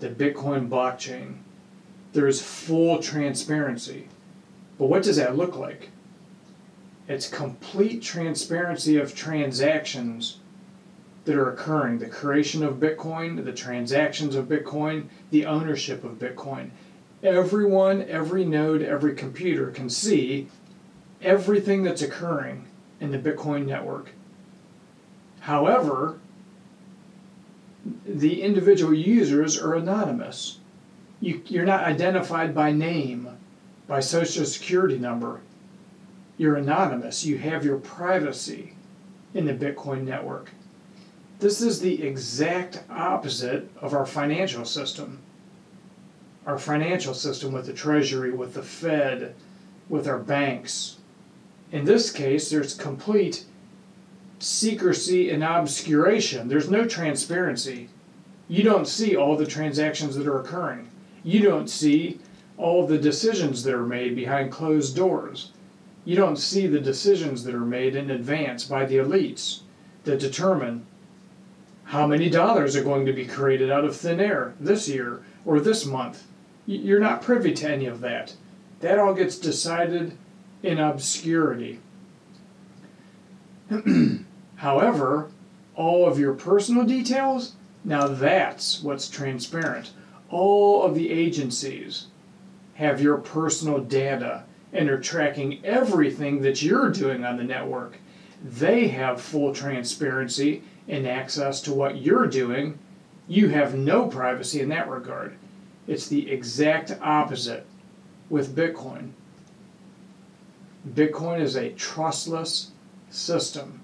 the 0.00 0.08
Bitcoin 0.08 0.68
blockchain, 0.68 1.36
there 2.12 2.26
is 2.26 2.42
full 2.42 3.02
transparency. 3.02 4.08
But 4.78 4.86
what 4.86 5.02
does 5.02 5.16
that 5.16 5.36
look 5.36 5.56
like? 5.56 5.90
It's 7.08 7.28
complete 7.28 8.02
transparency 8.02 8.98
of 8.98 9.14
transactions 9.14 10.38
that 11.24 11.36
are 11.36 11.50
occurring 11.50 11.98
the 11.98 12.06
creation 12.06 12.62
of 12.62 12.76
Bitcoin, 12.76 13.44
the 13.44 13.52
transactions 13.52 14.34
of 14.34 14.46
Bitcoin, 14.46 15.06
the 15.30 15.46
ownership 15.46 16.04
of 16.04 16.18
Bitcoin. 16.18 16.70
Everyone, 17.22 18.02
every 18.08 18.44
node, 18.44 18.82
every 18.82 19.14
computer 19.14 19.70
can 19.70 19.88
see 19.88 20.48
everything 21.22 21.82
that's 21.82 22.02
occurring 22.02 22.66
in 23.00 23.10
the 23.10 23.18
Bitcoin 23.18 23.66
network. 23.66 24.10
However, 25.40 26.18
the 28.04 28.42
individual 28.42 28.94
users 28.94 29.60
are 29.60 29.74
anonymous. 29.74 30.58
You, 31.20 31.42
you're 31.46 31.64
not 31.64 31.84
identified 31.84 32.54
by 32.54 32.72
name, 32.72 33.28
by 33.86 34.00
social 34.00 34.44
security 34.44 34.98
number. 34.98 35.40
You're 36.36 36.56
anonymous. 36.56 37.24
You 37.24 37.38
have 37.38 37.64
your 37.64 37.78
privacy 37.78 38.74
in 39.34 39.46
the 39.46 39.54
Bitcoin 39.54 40.04
network. 40.04 40.50
This 41.38 41.60
is 41.60 41.80
the 41.80 42.02
exact 42.02 42.82
opposite 42.90 43.70
of 43.80 43.94
our 43.94 44.06
financial 44.06 44.64
system. 44.64 45.20
Our 46.46 46.58
financial 46.58 47.14
system 47.14 47.52
with 47.52 47.66
the 47.66 47.72
Treasury, 47.72 48.30
with 48.30 48.54
the 48.54 48.62
Fed, 48.62 49.34
with 49.88 50.06
our 50.06 50.18
banks. 50.18 50.96
In 51.72 51.84
this 51.84 52.10
case, 52.10 52.50
there's 52.50 52.74
complete 52.74 53.44
secrecy 54.38 55.30
and 55.30 55.42
obscuration. 55.42 56.48
There's 56.48 56.70
no 56.70 56.86
transparency. 56.86 57.88
You 58.48 58.62
don't 58.62 58.86
see 58.86 59.16
all 59.16 59.36
the 59.36 59.46
transactions 59.46 60.14
that 60.16 60.26
are 60.26 60.40
occurring. 60.40 60.90
You 61.24 61.40
don't 61.40 61.68
see 61.68 62.20
all 62.56 62.86
the 62.86 62.98
decisions 62.98 63.62
that 63.64 63.74
are 63.74 63.86
made 63.86 64.14
behind 64.14 64.52
closed 64.52 64.94
doors. 64.94 65.50
You 66.04 66.16
don't 66.16 66.36
see 66.36 66.66
the 66.66 66.80
decisions 66.80 67.44
that 67.44 67.54
are 67.54 67.60
made 67.60 67.96
in 67.96 68.10
advance 68.10 68.64
by 68.64 68.86
the 68.86 68.96
elites 68.96 69.60
that 70.04 70.20
determine 70.20 70.86
how 71.84 72.06
many 72.06 72.30
dollars 72.30 72.76
are 72.76 72.84
going 72.84 73.06
to 73.06 73.12
be 73.12 73.26
created 73.26 73.70
out 73.70 73.84
of 73.84 73.96
thin 73.96 74.20
air 74.20 74.54
this 74.60 74.88
year 74.88 75.22
or 75.44 75.60
this 75.60 75.84
month. 75.84 76.24
You're 76.66 77.00
not 77.00 77.22
privy 77.22 77.52
to 77.54 77.68
any 77.68 77.86
of 77.86 78.00
that. 78.00 78.34
That 78.80 78.98
all 78.98 79.14
gets 79.14 79.38
decided 79.38 80.16
in 80.62 80.78
obscurity. 80.78 81.80
However, 84.56 85.30
all 85.74 86.08
of 86.08 86.18
your 86.18 86.34
personal 86.34 86.84
details, 86.84 87.52
now 87.84 88.08
that's 88.08 88.82
what's 88.82 89.08
transparent. 89.08 89.90
All 90.30 90.82
of 90.82 90.94
the 90.94 91.10
agencies 91.10 92.06
have 92.74 93.00
your 93.00 93.18
personal 93.18 93.78
data 93.78 94.44
and 94.72 94.90
are 94.90 95.00
tracking 95.00 95.64
everything 95.64 96.42
that 96.42 96.62
you're 96.62 96.90
doing 96.90 97.24
on 97.24 97.36
the 97.36 97.44
network. 97.44 97.98
They 98.44 98.88
have 98.88 99.20
full 99.20 99.54
transparency 99.54 100.62
and 100.88 101.06
access 101.06 101.60
to 101.62 101.74
what 101.74 101.98
you're 101.98 102.26
doing, 102.26 102.78
you 103.28 103.48
have 103.48 103.74
no 103.74 104.06
privacy 104.06 104.60
in 104.60 104.68
that 104.68 104.88
regard. 104.88 105.34
It's 105.86 106.06
the 106.06 106.30
exact 106.30 106.96
opposite 107.00 107.66
with 108.30 108.54
Bitcoin. 108.54 109.10
Bitcoin 110.88 111.40
is 111.40 111.56
a 111.56 111.70
trustless 111.70 112.70
system. 113.10 113.80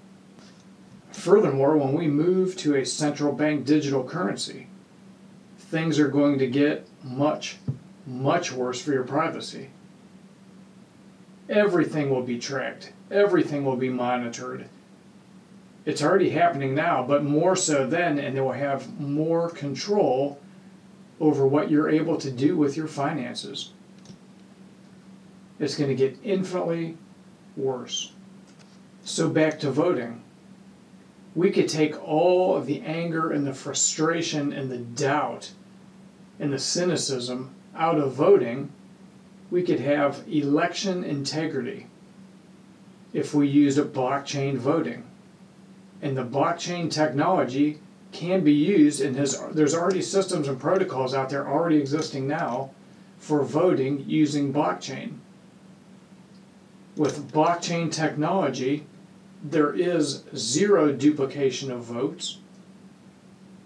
Furthermore, 1.13 1.77
when 1.77 1.93
we 1.93 2.07
move 2.07 2.57
to 2.57 2.75
a 2.75 2.85
central 2.85 3.31
bank 3.31 3.65
digital 3.65 4.03
currency, 4.03 4.67
things 5.57 5.99
are 5.99 6.09
going 6.09 6.37
to 6.39 6.47
get 6.47 6.87
much, 7.03 7.57
much 8.05 8.51
worse 8.51 8.81
for 8.81 8.91
your 8.91 9.03
privacy. 9.03 9.69
Everything 11.49 12.09
will 12.09 12.23
be 12.23 12.39
tracked, 12.39 12.93
everything 13.09 13.63
will 13.63 13.77
be 13.77 13.89
monitored, 13.89 14.67
it's 15.85 16.01
already 16.01 16.29
happening 16.29 16.73
now, 16.73 17.03
but 17.03 17.23
more 17.23 17.55
so 17.55 17.85
then, 17.85 18.17
and 18.17 18.35
they 18.35 18.41
will 18.41 18.53
have 18.53 18.99
more 18.99 19.49
control 19.49 20.39
over 21.19 21.45
what 21.45 21.69
you're 21.69 21.89
able 21.89 22.17
to 22.17 22.31
do 22.31 22.55
with 22.55 22.77
your 22.77 22.87
finances. 22.87 23.71
It's 25.59 25.75
going 25.75 25.89
to 25.89 25.95
get 25.95 26.17
infinitely 26.23 26.97
worse. 27.57 28.11
So, 29.03 29.29
back 29.29 29.59
to 29.59 29.71
voting. 29.71 30.22
We 31.35 31.51
could 31.51 31.67
take 31.67 32.01
all 32.07 32.55
of 32.55 32.65
the 32.65 32.81
anger 32.81 33.31
and 33.31 33.45
the 33.45 33.53
frustration 33.53 34.53
and 34.53 34.69
the 34.69 34.77
doubt 34.77 35.51
and 36.39 36.53
the 36.53 36.59
cynicism 36.59 37.55
out 37.75 37.97
of 37.97 38.13
voting. 38.13 38.71
We 39.49 39.63
could 39.63 39.79
have 39.79 40.23
election 40.27 41.03
integrity 41.03 41.87
if 43.13 43.33
we 43.33 43.47
used 43.47 43.77
a 43.77 43.85
blockchain 43.85 44.57
voting 44.57 45.03
and 46.03 46.17
the 46.17 46.25
blockchain 46.25 46.91
technology 46.91 47.79
can 48.11 48.43
be 48.43 48.53
used 48.53 48.99
and 49.01 49.15
has 49.15 49.41
there's 49.53 49.73
already 49.73 50.01
systems 50.01 50.49
and 50.49 50.59
protocols 50.59 51.13
out 51.15 51.29
there 51.29 51.47
already 51.47 51.77
existing 51.77 52.27
now 52.27 52.69
for 53.17 53.41
voting 53.41 54.03
using 54.05 54.53
blockchain. 54.53 55.13
With 56.97 57.31
blockchain 57.31 57.91
technology, 57.91 58.85
there 59.43 59.73
is 59.73 60.23
zero 60.35 60.93
duplication 60.93 61.69
of 61.69 61.83
votes. 61.83 62.37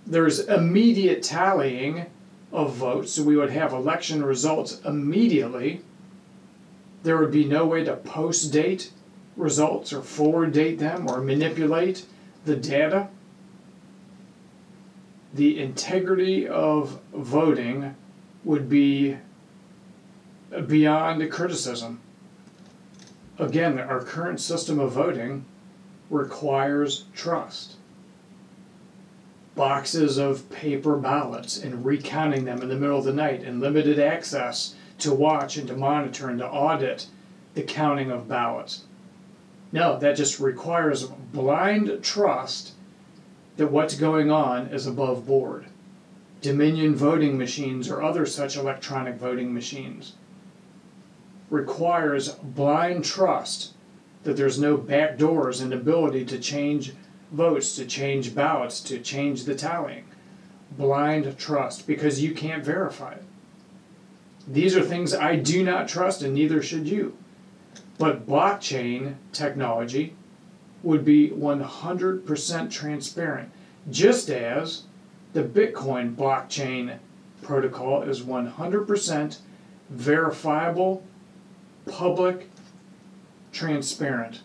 There's 0.05 0.39
immediate 0.39 1.21
tallying 1.21 2.07
of 2.51 2.73
votes, 2.73 3.11
so 3.13 3.23
we 3.23 3.37
would 3.37 3.51
have 3.51 3.73
election 3.73 4.25
results 4.25 4.81
immediately. 4.83 5.81
There 7.03 7.17
would 7.17 7.31
be 7.31 7.45
no 7.45 7.65
way 7.65 7.83
to 7.83 7.95
post 7.95 8.51
date 8.51 8.91
results 9.35 9.93
or 9.93 10.01
forward 10.01 10.51
date 10.51 10.79
them 10.79 11.07
or 11.07 11.21
manipulate 11.21 12.05
the 12.45 12.55
data, 12.55 13.09
the 15.33 15.59
integrity 15.59 16.47
of 16.47 16.99
voting 17.13 17.95
would 18.43 18.67
be 18.67 19.17
beyond 20.65 21.29
criticism. 21.31 21.99
Again, 23.37 23.77
our 23.77 24.01
current 24.01 24.39
system 24.39 24.79
of 24.79 24.93
voting 24.93 25.45
requires 26.09 27.05
trust. 27.13 27.75
Boxes 29.55 30.17
of 30.17 30.49
paper 30.49 30.95
ballots 30.95 31.57
and 31.57 31.85
recounting 31.85 32.45
them 32.45 32.61
in 32.61 32.69
the 32.69 32.75
middle 32.75 32.99
of 32.99 33.05
the 33.05 33.13
night 33.13 33.43
and 33.43 33.59
limited 33.59 33.99
access 33.99 34.75
to 34.99 35.13
watch 35.13 35.57
and 35.57 35.67
to 35.67 35.75
monitor 35.75 36.29
and 36.29 36.39
to 36.39 36.47
audit 36.47 37.07
the 37.55 37.63
counting 37.63 38.11
of 38.11 38.27
ballots. 38.27 38.83
No, 39.71 39.97
that 39.99 40.15
just 40.15 40.39
requires 40.39 41.03
blind 41.05 42.03
trust 42.03 42.73
that 43.57 43.71
what's 43.71 43.95
going 43.95 44.31
on 44.31 44.67
is 44.67 44.85
above 44.85 45.25
board. 45.25 45.65
Dominion 46.41 46.95
voting 46.95 47.37
machines 47.37 47.89
or 47.89 48.01
other 48.03 48.25
such 48.25 48.55
electronic 48.55 49.15
voting 49.15 49.53
machines. 49.53 50.13
requires 51.49 52.29
blind 52.29 53.05
trust 53.05 53.73
that 54.27 54.35
there's 54.35 54.59
no 54.59 54.75
back 54.75 55.17
doors 55.17 55.61
and 55.61 55.73
ability 55.73 56.25
to 56.25 56.37
change 56.37 56.91
votes, 57.31 57.77
to 57.77 57.85
change 57.85 58.35
ballots, 58.35 58.81
to 58.81 58.99
change 58.99 59.45
the 59.45 59.55
tallying. 59.55 60.03
Blind 60.77 61.37
trust 61.37 61.87
because 61.87 62.21
you 62.21 62.33
can't 62.33 62.61
verify 62.61 63.13
it. 63.13 63.23
These 64.45 64.75
are 64.75 64.83
things 64.83 65.13
I 65.13 65.37
do 65.37 65.63
not 65.63 65.87
trust, 65.87 66.21
and 66.21 66.33
neither 66.33 66.61
should 66.61 66.89
you. 66.89 67.15
But 67.97 68.27
blockchain 68.27 69.15
technology 69.31 70.13
would 70.83 71.05
be 71.05 71.29
100% 71.29 72.69
transparent, 72.69 73.49
just 73.89 74.29
as 74.29 74.83
the 75.31 75.43
Bitcoin 75.43 76.15
blockchain 76.15 76.97
protocol 77.41 78.01
is 78.01 78.23
100% 78.23 79.37
verifiable, 79.89 81.05
public, 81.89 82.49
transparent. 83.51 84.41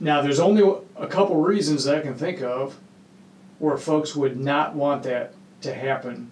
Now, 0.00 0.20
there's 0.20 0.40
only 0.40 0.62
a 0.96 1.06
couple 1.06 1.36
reasons 1.36 1.84
that 1.84 1.96
I 1.96 2.00
can 2.00 2.14
think 2.14 2.42
of 2.42 2.78
where 3.58 3.76
folks 3.76 4.14
would 4.14 4.38
not 4.38 4.74
want 4.74 5.04
that 5.04 5.32
to 5.62 5.74
happen 5.74 6.30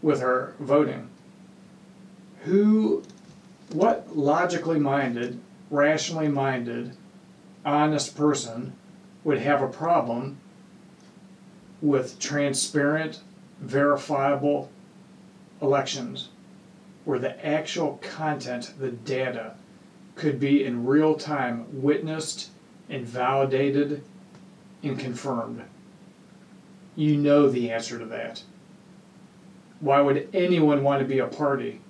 with 0.00 0.20
her 0.20 0.54
voting. 0.58 1.08
Who, 2.40 3.04
what 3.70 4.16
logically 4.16 4.80
minded, 4.80 5.38
rationally 5.70 6.28
minded, 6.28 6.96
honest 7.64 8.16
person 8.16 8.72
would 9.22 9.38
have 9.38 9.62
a 9.62 9.68
problem 9.68 10.38
with 11.80 12.18
transparent, 12.18 13.20
verifiable 13.60 14.70
elections 15.60 16.30
where 17.04 17.18
the 17.18 17.44
actual 17.44 17.98
content, 18.02 18.74
the 18.78 18.90
data, 18.90 19.54
could 20.14 20.38
be 20.38 20.64
in 20.64 20.86
real 20.86 21.14
time 21.14 21.82
witnessed 21.82 22.50
and 22.88 23.06
validated 23.06 24.02
and 24.82 24.98
confirmed. 24.98 25.62
You 26.94 27.16
know 27.16 27.48
the 27.48 27.70
answer 27.70 27.98
to 27.98 28.04
that. 28.06 28.42
Why 29.80 30.00
would 30.00 30.28
anyone 30.32 30.82
want 30.82 31.00
to 31.00 31.08
be 31.08 31.18
a 31.18 31.26
party 31.26 31.80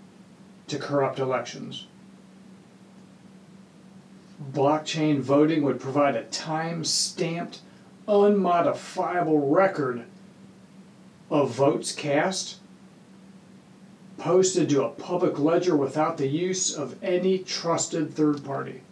to 0.68 0.78
corrupt 0.78 1.18
elections? 1.18 1.86
Blockchain 4.52 5.20
voting 5.20 5.62
would 5.62 5.80
provide 5.80 6.16
a 6.16 6.24
time 6.24 6.84
stamped, 6.84 7.60
unmodifiable 8.08 9.50
record 9.50 10.04
of 11.30 11.50
votes 11.50 11.92
cast 11.92 12.58
posted 14.18 14.68
to 14.70 14.84
a 14.84 14.90
public 14.90 15.38
ledger 15.38 15.76
without 15.76 16.16
the 16.16 16.28
use 16.28 16.74
of 16.74 17.02
any 17.02 17.38
trusted 17.38 18.14
third 18.14 18.44
party. 18.44 18.82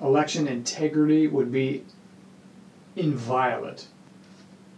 Election 0.00 0.46
integrity 0.46 1.26
would 1.26 1.50
be 1.50 1.84
inviolate. 2.94 3.86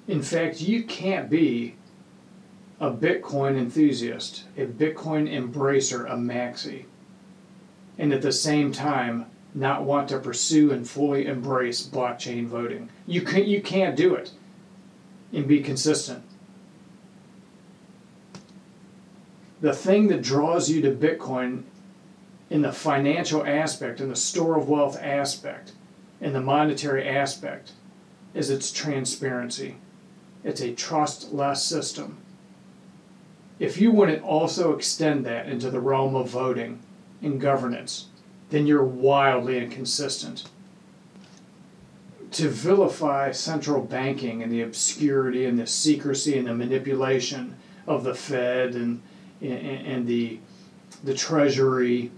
In 0.07 0.23
fact, 0.23 0.61
you 0.61 0.85
can't 0.85 1.29
be 1.29 1.75
a 2.81 2.91
Bitcoin 2.91 3.57
enthusiast, 3.57 4.45
a 4.57 4.65
Bitcoin 4.65 5.29
embracer, 5.29 6.07
a 6.07 6.17
maxi, 6.17 6.85
and 7.99 8.13
at 8.13 8.23
the 8.23 8.33
same 8.33 8.73
time 8.73 9.27
not 9.55 9.83
want 9.83 10.09
to 10.09 10.19
pursue 10.19 10.71
and 10.71 10.89
fully 10.89 11.27
embrace 11.27 11.85
blockchain 11.85 12.47
voting. 12.47 12.89
You 13.07 13.23
can't, 13.23 13.47
you 13.47 13.61
can't 13.61 13.97
do 13.97 14.15
it 14.15 14.31
and 15.33 15.49
be 15.49 15.61
consistent. 15.61 16.23
The 19.61 19.73
thing 19.73 20.09
that 20.09 20.23
draws 20.23 20.71
you 20.71 20.81
to 20.83 20.91
Bitcoin 20.91 21.63
in 22.51 22.63
the 22.63 22.73
financial 22.73 23.45
aspect, 23.45 24.01
in 24.01 24.09
the 24.09 24.17
store 24.17 24.57
of 24.57 24.69
wealth 24.69 24.99
aspect, 25.01 25.73
in 26.21 26.33
the 26.33 26.41
monetary 26.41 27.09
aspect, 27.09 27.73
is 28.35 28.51
its 28.51 28.73
transparency. 28.73 29.77
It's 30.45 30.61
a 30.61 30.75
trustless 30.75 31.63
system. 31.63 32.19
If 33.59 33.81
you 33.81 33.91
wouldn't 33.91 34.23
also 34.23 34.75
extend 34.75 35.27
that 35.27 35.49
into 35.49 35.71
the 35.71 35.81
realm 35.81 36.15
of 36.15 36.29
voting 36.29 36.81
and 37.21 37.41
governance, 37.41 38.07
then 38.51 38.67
you're 38.67 38.85
wildly 38.85 39.59
inconsistent. 39.59 40.45
To 42.33 42.49
vilify 42.49 43.33
central 43.33 43.83
banking 43.83 44.43
and 44.43 44.53
the 44.53 44.63
obscurity 44.63 45.45
and 45.45 45.59
the 45.59 45.67
secrecy 45.67 46.39
and 46.39 46.47
the 46.47 46.55
manipulation 46.55 47.57
of 47.87 48.05
the 48.05 48.15
Fed 48.15 48.75
and 48.75 49.03
and 49.41 50.07
the, 50.07 50.39
the 51.05 51.15
Treasury 51.15 52.11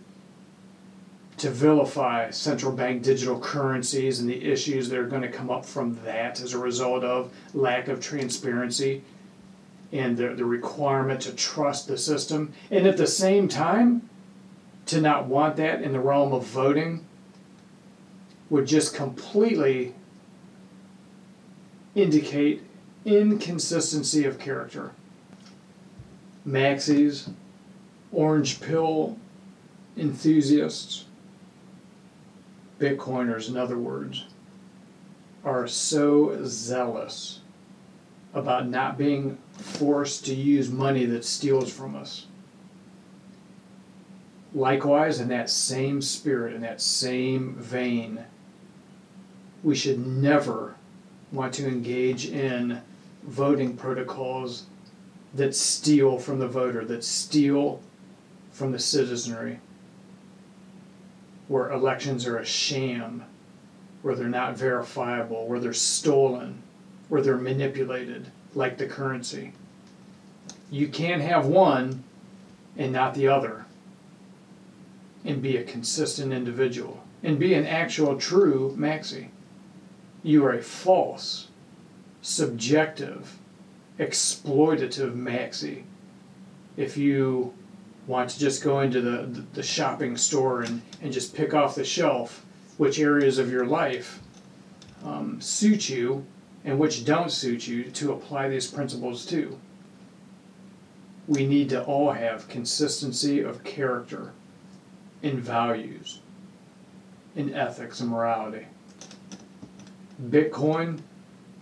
to 1.37 1.51
vilify 1.51 2.31
central 2.31 2.71
bank 2.71 3.03
digital 3.03 3.41
currencies 3.41 4.21
and 4.21 4.29
the 4.29 4.45
issues 4.45 4.91
that 4.91 4.99
are 4.99 5.07
going 5.07 5.23
to 5.23 5.29
come 5.29 5.51
up 5.51 5.65
from 5.65 5.99
that 6.05 6.41
as 6.41 6.53
a 6.53 6.59
result 6.59 7.03
of 7.03 7.33
lack 7.55 7.89
of 7.89 7.99
transparency 7.99 9.03
and 9.91 10.17
the, 10.17 10.29
the 10.35 10.45
requirement 10.45 11.23
to 11.23 11.33
trust 11.33 11.89
the 11.89 11.97
system. 11.97 12.53
And 12.71 12.87
at 12.87 12.99
the 12.99 13.07
same 13.07 13.49
time, 13.49 14.09
to 14.87 15.01
not 15.01 15.27
want 15.27 15.57
that 15.57 15.83
in 15.83 15.93
the 15.93 16.01
realm 16.01 16.33
of 16.33 16.45
voting 16.45 17.07
would 18.51 18.67
just 18.67 18.95
completely 18.95 19.95
indicate 21.95 22.63
inconsistency 23.05 24.25
of 24.25 24.39
character 24.39 24.93
maxis, 26.51 27.31
orange 28.13 28.61
pill 28.61 29.17
enthusiasts, 29.97 31.05
Bitcoiners, 32.79 33.49
in 33.49 33.57
other 33.57 33.79
words, 33.79 34.25
are 35.45 35.69
so 35.69 36.39
zealous 36.45 37.41
about 38.33 38.69
not 38.69 38.97
being 38.97 39.37
forced 39.53 40.25
to 40.27 40.35
use 40.35 40.71
money 40.71 41.05
that 41.05 41.25
steals 41.25 41.71
from 41.73 41.95
us. 41.95 42.27
Likewise, 44.55 45.21
in 45.21 45.29
that 45.29 45.51
same 45.51 46.01
spirit, 46.01 46.55
in 46.55 46.63
that 46.63 46.81
same 46.81 47.55
vein, 47.55 48.25
we 49.63 49.75
should 49.75 50.05
never 50.05 50.75
want 51.33 51.53
to 51.55 51.69
engage 51.69 52.27
in 52.27 52.81
voting 53.23 53.77
protocols 53.77 54.67
that 55.35 55.55
steal 55.55 56.19
from 56.19 56.39
the 56.39 56.49
voter, 56.49 56.85
that 56.85 57.05
steal 57.05 57.81
from 58.53 58.73
the 58.73 58.79
citizenry, 58.79 59.61
where 61.49 61.71
elections 61.71 62.27
are 62.27 62.39
a 62.39 62.45
sham, 62.45 63.25
where 64.03 64.15
they're 64.15 64.29
not 64.29 64.57
verifiable, 64.57 65.47
where 65.47 65.61
they're 65.61 65.73
stolen, 65.73 66.63
where 67.09 67.23
they're 67.23 67.37
manipulated, 67.37 68.31
like 68.55 68.79
the 68.79 68.87
currency. 68.87 69.53
You 70.71 70.89
can't 70.89 71.23
have 71.23 71.47
one 71.47 72.05
and 72.77 72.93
not 72.93 73.15
the 73.15 73.29
other, 73.29 73.67
and 75.25 75.43
be 75.43 75.57
a 75.57 75.65
consistent 75.65 76.33
individual, 76.33 77.03
and 77.23 77.39
be 77.39 77.55
an 77.55 77.67
actual 77.67 78.17
true 78.17 78.75
maxi. 78.79 79.29
You 80.23 80.45
are 80.47 80.53
a 80.53 80.63
false, 80.63 81.49
subjective, 82.23 83.40
exploitative 84.01 85.15
maxi. 85.15 85.83
If 86.77 86.97
you 86.97 87.53
want 88.07 88.31
to 88.31 88.39
just 88.39 88.65
go 88.65 88.81
into 88.81 89.01
the, 89.01 89.45
the 89.53 89.63
shopping 89.63 90.17
store 90.17 90.63
and, 90.63 90.81
and 91.03 91.13
just 91.13 91.35
pick 91.35 91.53
off 91.53 91.75
the 91.75 91.85
shelf 91.85 92.45
which 92.79 92.99
areas 92.99 93.39
of 93.39 93.53
your 93.53 93.67
life 93.67 94.21
um, 95.05 95.41
suit 95.41 95.91
you 95.91 96.25
and 96.65 96.79
which 96.79 97.05
don't 97.05 97.31
suit 97.31 97.69
you 97.69 97.85
to 97.85 98.13
apply 98.13 98.49
these 98.49 98.71
principles 98.71 99.27
to. 99.27 99.59
We 101.29 101.47
need 101.47 101.69
to 101.69 101.85
all 101.85 102.13
have 102.13 102.49
consistency 102.49 103.41
of 103.41 103.63
character 103.65 104.33
in 105.23 105.39
values, 105.39 106.21
in 107.37 107.55
ethics 107.55 108.01
and 108.01 108.11
morality. 108.11 108.67
Bitcoin 110.23 111.01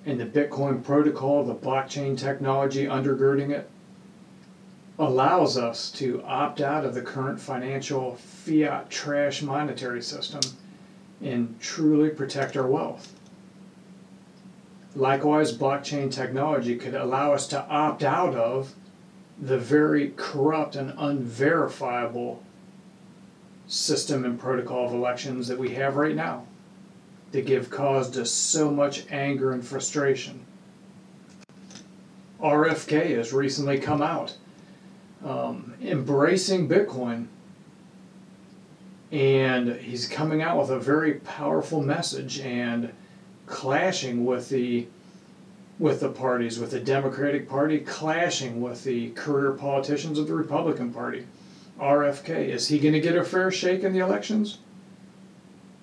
and 0.08 0.18
the 0.18 0.24
Bitcoin 0.24 0.82
protocol, 0.82 1.44
the 1.44 1.54
blockchain 1.54 2.16
technology 2.16 2.86
undergirding 2.86 3.50
it, 3.50 3.68
allows 4.98 5.58
us 5.58 5.90
to 5.92 6.22
opt 6.24 6.62
out 6.62 6.86
of 6.86 6.94
the 6.94 7.02
current 7.02 7.38
financial 7.38 8.16
fiat 8.16 8.88
trash 8.88 9.42
monetary 9.42 10.00
system 10.00 10.40
and 11.20 11.60
truly 11.60 12.08
protect 12.08 12.56
our 12.56 12.66
wealth. 12.66 13.12
Likewise, 14.96 15.56
blockchain 15.56 16.10
technology 16.10 16.76
could 16.76 16.94
allow 16.94 17.34
us 17.34 17.46
to 17.46 17.62
opt 17.68 18.02
out 18.02 18.34
of 18.34 18.74
the 19.38 19.58
very 19.58 20.14
corrupt 20.16 20.74
and 20.74 20.94
unverifiable 20.96 22.42
system 23.66 24.24
and 24.24 24.40
protocol 24.40 24.86
of 24.86 24.94
elections 24.94 25.48
that 25.48 25.58
we 25.58 25.74
have 25.74 25.96
right 25.96 26.16
now 26.16 26.46
that 27.32 27.46
give 27.46 27.70
cause 27.70 28.10
to 28.10 28.24
so 28.24 28.70
much 28.70 29.04
anger 29.10 29.52
and 29.52 29.64
frustration. 29.64 30.40
RFK 32.40 33.16
has 33.16 33.32
recently 33.32 33.78
come 33.78 34.00
out 34.00 34.36
um, 35.24 35.74
embracing 35.82 36.68
Bitcoin. 36.68 37.26
And 39.10 39.76
he's 39.76 40.06
coming 40.06 40.42
out 40.42 40.58
with 40.58 40.70
a 40.70 40.78
very 40.78 41.14
powerful 41.14 41.82
message 41.82 42.40
and 42.40 42.92
clashing 43.46 44.24
with 44.26 44.48
the 44.50 44.86
with 45.78 46.00
the 46.00 46.08
parties, 46.08 46.58
with 46.58 46.72
the 46.72 46.80
Democratic 46.80 47.48
Party 47.48 47.78
clashing 47.78 48.60
with 48.60 48.82
the 48.82 49.10
career 49.10 49.52
politicians 49.52 50.18
of 50.18 50.26
the 50.26 50.34
Republican 50.34 50.92
Party. 50.92 51.24
RFK, 51.78 52.48
is 52.48 52.66
he 52.66 52.80
going 52.80 52.94
to 52.94 53.00
get 53.00 53.14
a 53.14 53.22
fair 53.22 53.52
shake 53.52 53.84
in 53.84 53.92
the 53.92 54.00
elections? 54.00 54.58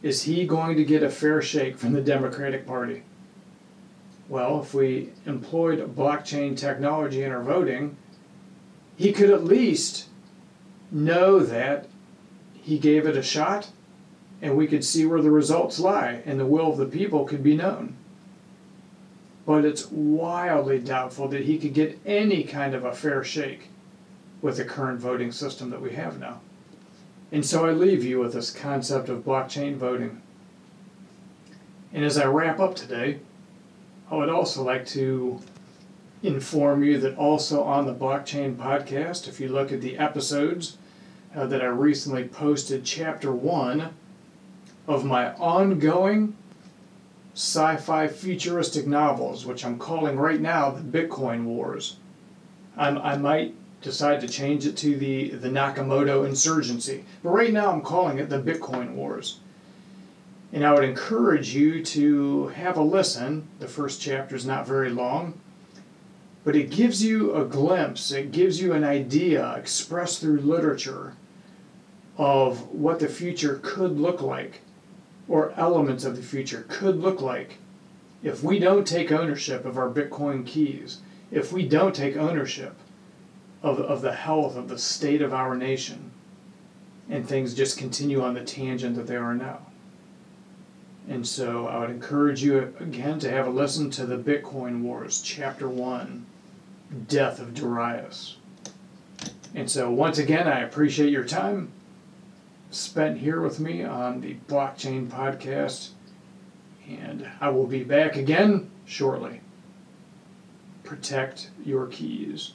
Is 0.06 0.22
he 0.22 0.46
going 0.46 0.78
to 0.78 0.86
get 0.86 1.02
a 1.02 1.10
fair 1.10 1.42
shake 1.42 1.80
from 1.80 1.94
the 1.94 2.02
Democratic 2.02 2.68
Party? 2.68 3.02
Well, 4.30 4.62
if 4.62 4.72
we 4.72 5.10
employed 5.26 5.80
blockchain 5.96 6.56
technology 6.56 7.24
in 7.24 7.32
our 7.32 7.42
voting, 7.42 7.98
he 8.96 9.12
could 9.12 9.32
at 9.32 9.44
least 9.44 10.06
know 10.92 11.40
that 11.40 11.88
he 12.54 12.78
gave 12.78 13.08
it 13.08 13.18
a 13.18 13.24
shot 13.24 13.72
and 14.42 14.56
we 14.56 14.68
could 14.68 14.86
see 14.86 15.06
where 15.06 15.24
the 15.24 15.32
results 15.32 15.80
lie 15.80 16.22
and 16.26 16.40
the 16.40 16.46
will 16.46 16.72
of 16.72 16.78
the 16.78 16.86
people 16.86 17.26
could 17.26 17.42
be 17.42 17.56
known 17.56 17.98
but 19.46 19.64
it's 19.64 19.92
wildly 19.92 20.80
doubtful 20.80 21.28
that 21.28 21.46
he 21.46 21.58
could 21.58 21.74
get 21.74 22.00
any 22.06 22.44
kind 22.44 22.74
of 22.74 22.84
a 22.84 22.94
fair 22.94 23.24
shake 23.24 23.70
with 24.42 24.58
the 24.58 24.66
current 24.66 25.00
voting 25.00 25.32
system 25.32 25.70
that 25.70 25.82
we 25.82 25.94
have 25.94 26.20
now. 26.20 26.42
And 27.32 27.46
so 27.46 27.66
I 27.66 27.72
leave 27.72 28.04
you 28.04 28.20
with 28.20 28.34
this 28.34 28.52
concept 28.52 29.10
of 29.10 29.26
blockchain 29.26 29.76
voting. 29.76 30.22
And 31.94 32.04
as 32.04 32.18
I 32.18 32.26
wrap 32.26 32.60
up 32.60 32.76
today, 32.76 33.20
I 34.12 34.16
would 34.16 34.30
also 34.30 34.64
like 34.64 34.86
to 34.88 35.42
inform 36.22 36.84
you 36.84 37.00
that 37.00 37.18
also 37.18 37.64
on 37.64 37.86
the 37.86 37.94
Blockchain 37.94 38.56
Podcast, 38.56 39.28
if 39.28 39.40
you 39.40 39.48
look 39.48 39.72
at 39.72 39.82
the 39.82 39.98
episodes 39.98 40.78
uh, 41.36 41.46
that 41.48 41.62
I 41.62 41.68
recently 41.68 42.26
posted, 42.26 42.86
chapter 42.86 43.32
one 43.32 43.94
of 44.88 45.04
my 45.04 45.34
ongoing 45.34 46.36
sci 47.34 47.76
fi 47.78 48.08
futuristic 48.08 48.88
novels, 48.88 49.46
which 49.46 49.66
I'm 49.66 49.78
calling 49.78 50.18
right 50.18 50.40
now 50.40 50.70
the 50.70 50.82
Bitcoin 50.82 51.44
Wars. 51.44 51.98
I'm, 52.78 52.98
I 52.98 53.18
might 53.18 53.56
decide 53.86 54.20
to 54.20 54.28
change 54.28 54.66
it 54.66 54.76
to 54.76 54.98
the, 54.98 55.30
the 55.30 55.48
Nakamoto 55.48 56.26
Insurgency, 56.26 57.06
but 57.22 57.30
right 57.30 57.54
now 57.54 57.72
I'm 57.72 57.84
calling 57.84 58.18
it 58.18 58.30
the 58.30 58.42
Bitcoin 58.42 58.96
Wars. 58.96 59.40
And 60.52 60.66
I 60.66 60.74
would 60.74 60.84
encourage 60.84 61.54
you 61.54 61.86
to 61.86 62.48
have 62.48 62.78
a 62.78 62.82
listen. 62.82 63.48
The 63.60 63.68
first 63.68 64.02
chapter 64.02 64.36
is 64.36 64.46
not 64.46 64.66
very 64.66 64.90
long, 64.90 65.40
but 66.44 66.56
it 66.56 66.72
gives 66.72 67.04
you 67.04 67.36
a 67.36 67.46
glimpse, 67.46 68.12
it 68.12 68.32
gives 68.32 68.60
you 68.60 68.74
an 68.74 68.84
idea 68.84 69.54
expressed 69.54 70.20
through 70.20 70.40
literature 70.40 71.14
of 72.18 72.68
what 72.72 73.00
the 73.00 73.08
future 73.08 73.60
could 73.62 74.00
look 74.00 74.20
like 74.20 74.62
or 75.28 75.54
elements 75.58 76.06
of 76.06 76.16
the 76.16 76.24
future 76.24 76.66
could 76.70 76.96
look 76.96 77.22
like 77.22 77.60
if 78.24 78.42
we 78.42 78.58
don't 78.58 78.88
take 78.88 79.12
ownership 79.12 79.64
of 79.64 79.78
our 79.78 79.92
Bitcoin 79.92 80.44
keys, 80.44 81.02
if 81.32 81.54
we 81.54 81.68
don't 81.68 81.94
take 81.94 82.18
ownership 82.18 82.76
of, 83.66 83.80
of 83.80 84.02
the 84.02 84.14
health 84.14 84.56
of 84.56 84.70
the 84.70 84.78
state 84.78 85.24
of 85.24 85.34
our 85.34 85.56
nation, 85.56 86.12
and 87.10 87.28
things 87.28 87.56
just 87.56 87.78
continue 87.80 88.22
on 88.22 88.36
the 88.36 88.44
tangent 88.44 88.96
that 88.96 89.08
they 89.08 89.16
are 89.16 89.34
now. 89.34 89.60
And 91.10 91.28
so 91.28 91.68
I 91.68 91.80
would 91.80 91.90
encourage 91.90 92.44
you 92.44 92.74
again 92.80 93.20
to 93.20 93.30
have 93.30 93.48
a 93.48 93.50
listen 93.50 93.90
to 93.92 94.06
the 94.06 94.18
Bitcoin 94.18 94.82
Wars, 94.82 95.22
Chapter 95.22 95.68
1 95.68 96.26
Death 97.08 97.40
of 97.40 97.54
Darius. 97.54 98.38
And 99.56 99.70
so, 99.70 99.90
once 99.90 100.20
again, 100.20 100.48
I 100.48 100.60
appreciate 100.60 101.12
your 101.12 101.24
time 101.24 101.72
spent 102.70 103.20
here 103.20 103.42
with 103.42 103.60
me 103.60 103.84
on 103.84 104.22
the 104.22 104.36
Blockchain 104.48 105.08
Podcast. 105.08 105.90
And 106.88 107.28
I 107.42 107.50
will 107.50 107.66
be 107.66 107.84
back 107.84 108.16
again 108.16 108.70
shortly. 108.86 109.42
Protect 110.84 111.50
your 111.64 111.88
keys. 111.88 112.52